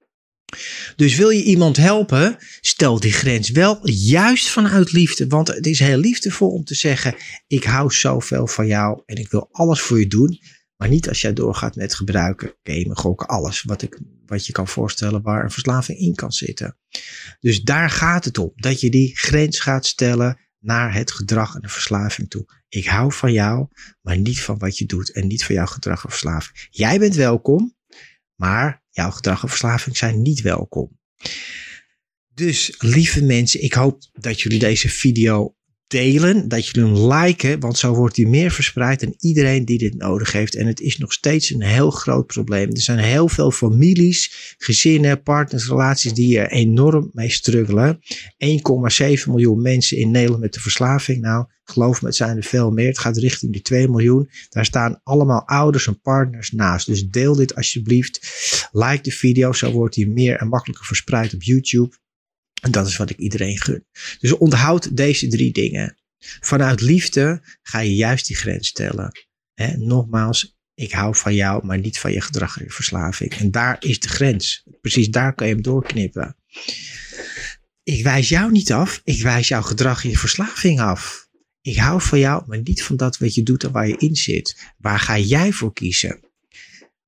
Dus 0.97 1.17
wil 1.17 1.31
je 1.31 1.43
iemand 1.43 1.77
helpen, 1.77 2.37
stel 2.61 3.01
die 3.01 3.12
grens 3.12 3.51
wel 3.51 3.88
juist 3.90 4.49
vanuit 4.49 4.93
liefde. 4.93 5.27
Want 5.27 5.49
het 5.49 5.67
is 5.67 5.79
heel 5.79 5.99
liefdevol 5.99 6.51
om 6.51 6.64
te 6.64 6.75
zeggen: 6.75 7.14
Ik 7.47 7.64
hou 7.64 7.93
zoveel 7.93 8.47
van 8.47 8.67
jou 8.67 9.03
en 9.07 9.17
ik 9.17 9.31
wil 9.31 9.49
alles 9.51 9.81
voor 9.81 9.99
je 9.99 10.07
doen. 10.07 10.40
Maar 10.77 10.88
niet 10.88 11.09
als 11.09 11.21
jij 11.21 11.33
doorgaat 11.33 11.77
met 11.77 11.95
gebruiken, 11.95 12.55
gamen, 12.62 12.97
gokken, 12.97 13.29
alles 13.29 13.62
wat, 13.62 13.83
ik, 13.83 13.99
wat 14.27 14.47
je 14.47 14.53
kan 14.53 14.69
voorstellen 14.69 15.23
waar 15.23 15.45
een 15.45 15.51
verslaving 15.51 15.99
in 15.99 16.14
kan 16.14 16.33
zitten. 16.33 16.79
Dus 17.40 17.62
daar 17.62 17.90
gaat 17.90 18.25
het 18.25 18.38
om. 18.38 18.53
Dat 18.55 18.81
je 18.81 18.90
die 18.90 19.17
grens 19.17 19.61
gaat 19.61 19.87
stellen 19.87 20.38
naar 20.59 20.95
het 20.95 21.12
gedrag 21.12 21.55
en 21.55 21.61
de 21.61 21.69
verslaving 21.69 22.31
toe. 22.31 22.47
Ik 22.69 22.87
hou 22.87 23.12
van 23.12 23.33
jou, 23.33 23.67
maar 24.01 24.19
niet 24.19 24.40
van 24.40 24.59
wat 24.59 24.79
je 24.79 24.87
doet 24.87 25.12
en 25.12 25.27
niet 25.27 25.45
van 25.45 25.55
jouw 25.55 25.67
gedrag 25.67 26.05
of 26.05 26.11
verslaving. 26.11 26.67
Jij 26.71 26.99
bent 26.99 27.14
welkom, 27.14 27.77
maar 28.35 28.84
jouw 28.95 29.11
gedrag 29.11 29.43
en 29.43 29.49
verslaving 29.49 29.97
zijn 29.97 30.23
niet 30.23 30.41
welkom. 30.41 30.99
Dus 32.35 32.75
lieve 32.79 33.25
mensen, 33.25 33.63
ik 33.63 33.73
hoop 33.73 34.03
dat 34.13 34.41
jullie 34.41 34.59
deze 34.59 34.89
video 34.89 35.57
delen, 35.87 36.49
dat 36.49 36.66
jullie 36.66 36.92
hem 36.92 37.12
liken, 37.12 37.61
want 37.61 37.79
zo 37.79 37.94
wordt 37.94 38.16
hij 38.16 38.27
meer 38.27 38.51
verspreid 38.51 39.03
en 39.03 39.14
iedereen 39.18 39.64
die 39.64 39.79
dit 39.79 39.94
nodig 39.94 40.33
heeft. 40.33 40.55
En 40.55 40.66
het 40.66 40.81
is 40.81 40.99
nog 40.99 41.12
steeds 41.12 41.51
een 41.51 41.62
heel 41.62 41.90
groot 41.90 42.27
probleem. 42.27 42.68
Er 42.70 42.81
zijn 42.81 42.99
heel 42.99 43.29
veel 43.29 43.51
families, 43.51 44.55
gezinnen, 44.59 45.23
partners, 45.23 45.68
relaties 45.68 46.12
die 46.12 46.38
er 46.38 46.51
enorm 46.51 47.11
mee 47.12 47.31
struggelen. 47.31 48.01
1,7 48.01 48.05
miljoen 49.27 49.62
mensen 49.62 49.99
in 49.99 50.11
Nederland 50.11 50.42
met 50.42 50.53
de 50.53 50.61
verslaving. 50.61 51.20
Nou, 51.20 51.47
geloof 51.64 52.03
me, 52.03 52.07
het 52.07 52.16
zijn 52.16 52.37
er 52.37 52.42
veel 52.42 52.70
meer. 52.70 52.87
Het 52.87 52.99
gaat 52.99 53.16
richting 53.16 53.53
die 53.53 53.62
2 53.62 53.88
miljoen. 53.88 54.29
Daar 54.49 54.64
staan 54.64 55.01
allemaal 55.03 55.47
ouders 55.47 55.87
en 55.87 56.01
partners 56.01 56.51
naast. 56.51 56.87
Dus 56.87 57.09
deel 57.09 57.35
dit 57.35 57.55
alsjeblieft. 57.55 58.20
Like 58.73 59.03
de 59.03 59.11
video, 59.11 59.53
zo 59.53 59.70
wordt 59.70 59.94
hij 59.94 60.07
meer 60.07 60.37
en 60.37 60.49
makkelijker 60.49 60.87
verspreid 60.87 61.35
op 61.35 61.42
YouTube. 61.42 62.03
En 62.64 62.70
dat 62.70 62.87
is 62.87 62.96
wat 62.96 63.11
ik 63.11 63.18
iedereen 63.18 63.61
gun. 63.61 63.87
Dus 64.18 64.37
onthoud 64.37 64.96
deze 64.96 65.29
drie 65.29 65.53
dingen. 65.53 65.96
Vanuit 66.40 66.81
liefde 66.81 67.42
ga 67.62 67.79
je 67.79 67.94
juist 67.94 68.27
die 68.27 68.37
grens 68.37 68.68
stellen. 68.68 69.12
nogmaals, 69.77 70.57
ik 70.74 70.92
hou 70.92 71.16
van 71.16 71.35
jou, 71.35 71.66
maar 71.66 71.79
niet 71.79 71.98
van 71.98 72.12
je 72.12 72.20
gedrag 72.20 72.59
en 72.59 72.64
je 72.64 72.70
verslaving. 72.70 73.35
En 73.35 73.50
daar 73.50 73.77
is 73.81 74.00
de 74.00 74.09
grens. 74.09 74.66
Precies 74.81 75.09
daar 75.09 75.35
kan 75.35 75.46
je 75.46 75.53
hem 75.53 75.62
doorknippen. 75.62 76.37
Ik 77.83 78.03
wijs 78.03 78.29
jou 78.29 78.53
niet 78.53 78.72
af, 78.72 79.00
ik 79.05 79.22
wijs 79.22 79.48
jouw 79.48 79.62
gedrag 79.62 80.05
en 80.05 80.11
je 80.11 80.18
verslaving 80.18 80.81
af. 80.81 81.29
Ik 81.61 81.77
hou 81.77 82.03
van 82.03 82.18
jou, 82.18 82.42
maar 82.46 82.61
niet 82.62 82.83
van 82.83 82.96
dat 82.96 83.18
wat 83.18 83.35
je 83.35 83.42
doet 83.42 83.64
en 83.64 83.72
waar 83.72 83.88
je 83.88 83.96
in 83.96 84.16
zit. 84.16 84.72
Waar 84.79 84.98
ga 84.98 85.18
jij 85.18 85.53
voor 85.53 85.72
kiezen? 85.72 86.20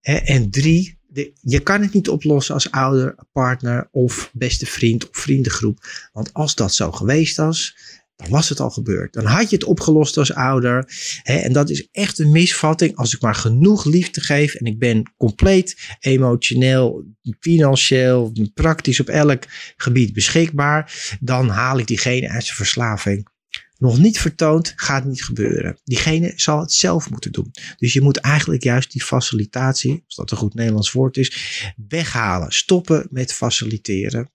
En 0.01 0.51
drie, 0.51 0.96
je 1.41 1.61
kan 1.61 1.83
het 1.83 1.93
niet 1.93 2.09
oplossen 2.09 2.55
als 2.55 2.71
ouder, 2.71 3.15
partner 3.33 3.89
of 3.91 4.31
beste 4.33 4.67
vriend 4.67 5.09
of 5.09 5.17
vriendengroep. 5.17 5.79
Want 6.13 6.33
als 6.33 6.55
dat 6.55 6.75
zo 6.75 6.93
geweest 6.93 7.37
was, 7.37 7.77
dan 8.17 8.29
was 8.31 8.49
het 8.49 8.61
al 8.61 8.71
gebeurd. 8.71 9.13
Dan 9.13 9.25
had 9.25 9.51
je 9.51 9.57
het 9.57 9.65
opgelost 9.65 10.17
als 10.17 10.35
ouder. 10.35 10.93
Hè, 11.23 11.37
en 11.37 11.53
dat 11.53 11.71
is 11.71 11.89
echt 11.93 12.19
een 12.19 12.31
misvatting. 12.31 12.97
Als 12.97 13.15
ik 13.15 13.21
maar 13.21 13.35
genoeg 13.35 13.85
liefde 13.85 14.21
geef 14.21 14.55
en 14.55 14.67
ik 14.67 14.79
ben 14.79 15.15
compleet 15.17 15.97
emotioneel, 16.01 17.05
financieel, 17.41 18.33
praktisch 18.55 19.01
op 19.01 19.09
elk 19.09 19.45
gebied 19.77 20.13
beschikbaar, 20.13 21.17
dan 21.21 21.49
haal 21.49 21.79
ik 21.79 21.87
diegene 21.87 22.29
uit 22.29 22.45
zijn 22.45 22.57
verslaving 22.57 23.35
nog 23.79 23.99
niet 23.99 24.19
vertoond, 24.19 24.73
gaat 24.77 25.05
niet 25.05 25.25
gebeuren. 25.25 25.79
Diegene 25.85 26.33
zal 26.37 26.61
het 26.61 26.73
zelf 26.73 27.11
moeten 27.11 27.33
doen. 27.33 27.51
Dus 27.77 27.93
je 27.93 28.01
moet 28.01 28.17
eigenlijk 28.17 28.63
juist 28.63 28.93
die 28.93 29.03
facilitatie, 29.03 30.03
als 30.07 30.15
dat 30.17 30.31
een 30.31 30.37
goed 30.37 30.55
Nederlands 30.55 30.93
woord 30.93 31.17
is, 31.17 31.73
weghalen. 31.89 32.53
Stoppen 32.53 33.07
met 33.11 33.33
faciliteren. 33.33 34.31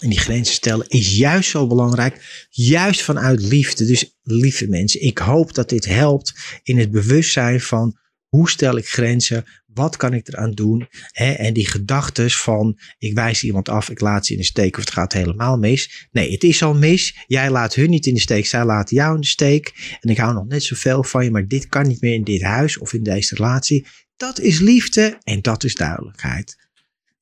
En 0.00 0.08
die 0.08 0.18
grenzen 0.18 0.54
stellen 0.54 0.88
is 0.88 1.16
juist 1.16 1.50
zo 1.50 1.66
belangrijk, 1.66 2.46
juist 2.50 3.02
vanuit 3.02 3.40
liefde. 3.40 3.84
Dus 3.84 4.16
lieve 4.22 4.68
mensen, 4.68 5.02
ik 5.02 5.18
hoop 5.18 5.54
dat 5.54 5.68
dit 5.68 5.84
helpt 5.84 6.34
in 6.62 6.78
het 6.78 6.90
bewustzijn 6.90 7.60
van 7.60 7.98
hoe 8.28 8.50
stel 8.50 8.76
ik 8.76 8.88
grenzen? 8.88 9.44
Wat 9.76 9.96
kan 9.96 10.14
ik 10.14 10.28
eraan 10.28 10.50
doen? 10.50 10.88
en 11.12 11.52
die 11.52 11.68
gedachten 11.68 12.30
van 12.30 12.78
ik 12.98 13.14
wijs 13.14 13.44
iemand 13.44 13.68
af, 13.68 13.90
ik 13.90 14.00
laat 14.00 14.26
ze 14.26 14.32
in 14.32 14.38
de 14.38 14.44
steek 14.44 14.76
of 14.76 14.84
het 14.84 14.92
gaat 14.92 15.12
helemaal 15.12 15.58
mis. 15.58 16.08
Nee, 16.10 16.32
het 16.32 16.42
is 16.42 16.62
al 16.62 16.74
mis. 16.74 17.24
Jij 17.26 17.50
laat 17.50 17.74
hun 17.74 17.90
niet 17.90 18.06
in 18.06 18.14
de 18.14 18.20
steek, 18.20 18.46
zij 18.46 18.64
laten 18.64 18.96
jou 18.96 19.14
in 19.14 19.20
de 19.20 19.26
steek. 19.26 19.96
En 20.00 20.10
ik 20.10 20.16
hou 20.16 20.34
nog 20.34 20.46
net 20.46 20.62
zoveel 20.62 21.04
van 21.04 21.24
je, 21.24 21.30
maar 21.30 21.46
dit 21.46 21.68
kan 21.68 21.86
niet 21.86 22.00
meer 22.00 22.14
in 22.14 22.24
dit 22.24 22.42
huis 22.42 22.78
of 22.78 22.92
in 22.92 23.02
deze 23.02 23.34
relatie. 23.34 23.86
Dat 24.16 24.40
is 24.40 24.58
liefde 24.58 25.18
en 25.22 25.42
dat 25.42 25.64
is 25.64 25.74
duidelijkheid. 25.74 26.56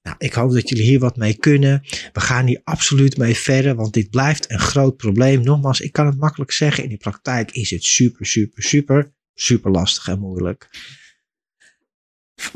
Nou, 0.03 0.17
ik 0.19 0.33
hoop 0.33 0.53
dat 0.53 0.69
jullie 0.69 0.85
hier 0.85 0.99
wat 0.99 1.17
mee 1.17 1.35
kunnen. 1.35 1.83
We 2.13 2.21
gaan 2.21 2.47
hier 2.47 2.61
absoluut 2.65 3.17
mee 3.17 3.35
verder, 3.35 3.75
want 3.75 3.93
dit 3.93 4.11
blijft 4.11 4.51
een 4.51 4.59
groot 4.59 4.97
probleem. 4.97 5.43
Nogmaals, 5.43 5.81
ik 5.81 5.93
kan 5.93 6.07
het 6.07 6.19
makkelijk 6.19 6.53
zeggen. 6.53 6.85
In 6.85 6.91
de 6.91 6.97
praktijk 6.97 7.51
is 7.51 7.71
het 7.71 7.85
super, 7.85 8.27
super, 8.27 8.63
super, 8.63 9.13
super 9.35 9.71
lastig 9.71 10.09
en 10.09 10.19
moeilijk. 10.19 10.69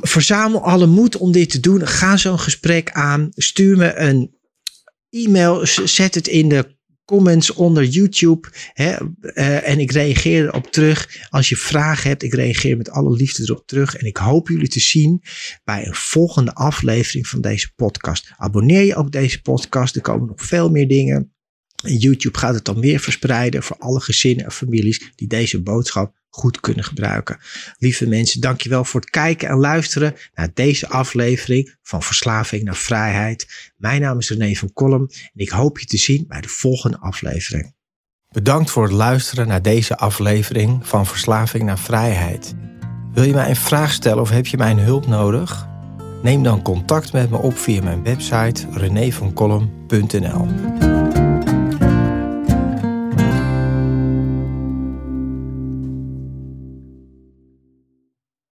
Verzamel 0.01 0.65
alle 0.65 0.87
moed 0.87 1.17
om 1.17 1.33
dit 1.33 1.51
te 1.51 1.61
doen. 1.61 1.87
Ga 1.87 2.17
zo'n 2.17 2.39
gesprek 2.39 2.91
aan. 2.91 3.29
Stuur 3.35 3.77
me 3.77 3.95
een 3.95 4.37
e-mail. 5.11 5.67
Zet 5.85 6.15
het 6.15 6.29
in 6.29 6.49
de 6.49 6.77
comments 7.05 7.51
onder 7.51 7.85
YouTube. 7.85 8.49
Hè, 8.73 8.97
uh, 9.21 9.69
en 9.69 9.79
ik 9.79 9.91
reageer 9.91 10.47
erop 10.47 10.73
terug. 10.73 11.27
Als 11.31 11.49
je 11.49 11.57
vragen 11.57 12.09
hebt, 12.09 12.23
ik 12.23 12.35
reageer 12.35 12.77
met 12.77 12.91
alle 12.91 13.17
liefde 13.17 13.43
erop 13.43 13.67
terug. 13.67 13.97
En 13.97 14.07
ik 14.07 14.17
hoop 14.17 14.49
jullie 14.49 14.69
te 14.69 14.81
zien 14.81 15.23
bij 15.65 15.87
een 15.87 15.95
volgende 15.95 16.55
aflevering 16.55 17.27
van 17.27 17.41
deze 17.41 17.73
podcast. 17.75 18.33
Abonneer 18.37 18.83
je 18.83 18.99
op 18.99 19.13
deze 19.13 19.41
podcast. 19.43 19.97
Er 19.97 20.03
komen 20.03 20.27
nog 20.27 20.43
veel 20.43 20.71
meer 20.71 20.89
dingen. 20.89 21.33
En 21.85 21.97
YouTube 21.97 22.39
gaat 22.39 22.55
het 22.55 22.65
dan 22.65 22.81
meer 22.81 23.01
verspreiden 23.01 23.63
voor 23.63 23.77
alle 23.79 24.01
gezinnen 24.01 24.45
en 24.45 24.53
families 24.53 25.13
die 25.15 25.29
deze 25.29 25.63
boodschap 25.63 26.18
goed 26.31 26.61
kunnen 26.61 26.85
gebruiken. 26.85 27.39
Lieve 27.79 28.09
mensen, 28.09 28.41
dankjewel 28.41 28.85
voor 28.85 29.01
het 29.01 29.11
kijken 29.11 29.49
en 29.49 29.59
luisteren 29.59 30.15
naar 30.35 30.51
deze 30.55 30.89
aflevering 30.89 31.77
van 31.83 32.03
Verslaving 32.03 32.63
naar 32.63 32.77
Vrijheid. 32.77 33.73
Mijn 33.77 34.01
naam 34.01 34.19
is 34.19 34.31
René 34.31 34.55
van 34.55 34.73
Kolm 34.73 35.09
en 35.11 35.31
ik 35.35 35.49
hoop 35.49 35.79
je 35.79 35.87
te 35.87 35.97
zien 35.97 36.25
bij 36.29 36.41
de 36.41 36.49
volgende 36.49 36.99
aflevering. 36.99 37.77
Bedankt 38.29 38.71
voor 38.71 38.83
het 38.83 38.93
luisteren 38.93 39.47
naar 39.47 39.63
deze 39.63 39.97
aflevering 39.97 40.87
van 40.87 41.07
Verslaving 41.07 41.65
naar 41.65 41.79
Vrijheid. 41.79 42.55
Wil 43.13 43.25
je 43.25 43.33
mij 43.33 43.49
een 43.49 43.57
vraag 43.57 43.93
stellen 43.93 44.23
of 44.23 44.31
heb 44.31 44.47
je 44.47 44.57
mijn 44.57 44.79
hulp 44.79 45.07
nodig? 45.07 45.69
Neem 46.23 46.43
dan 46.43 46.63
contact 46.63 47.13
met 47.13 47.31
me 47.31 47.37
op 47.37 47.59
via 47.59 47.83
mijn 47.83 48.03
website 48.03 48.67
renévankolm.nl. 48.73 51.18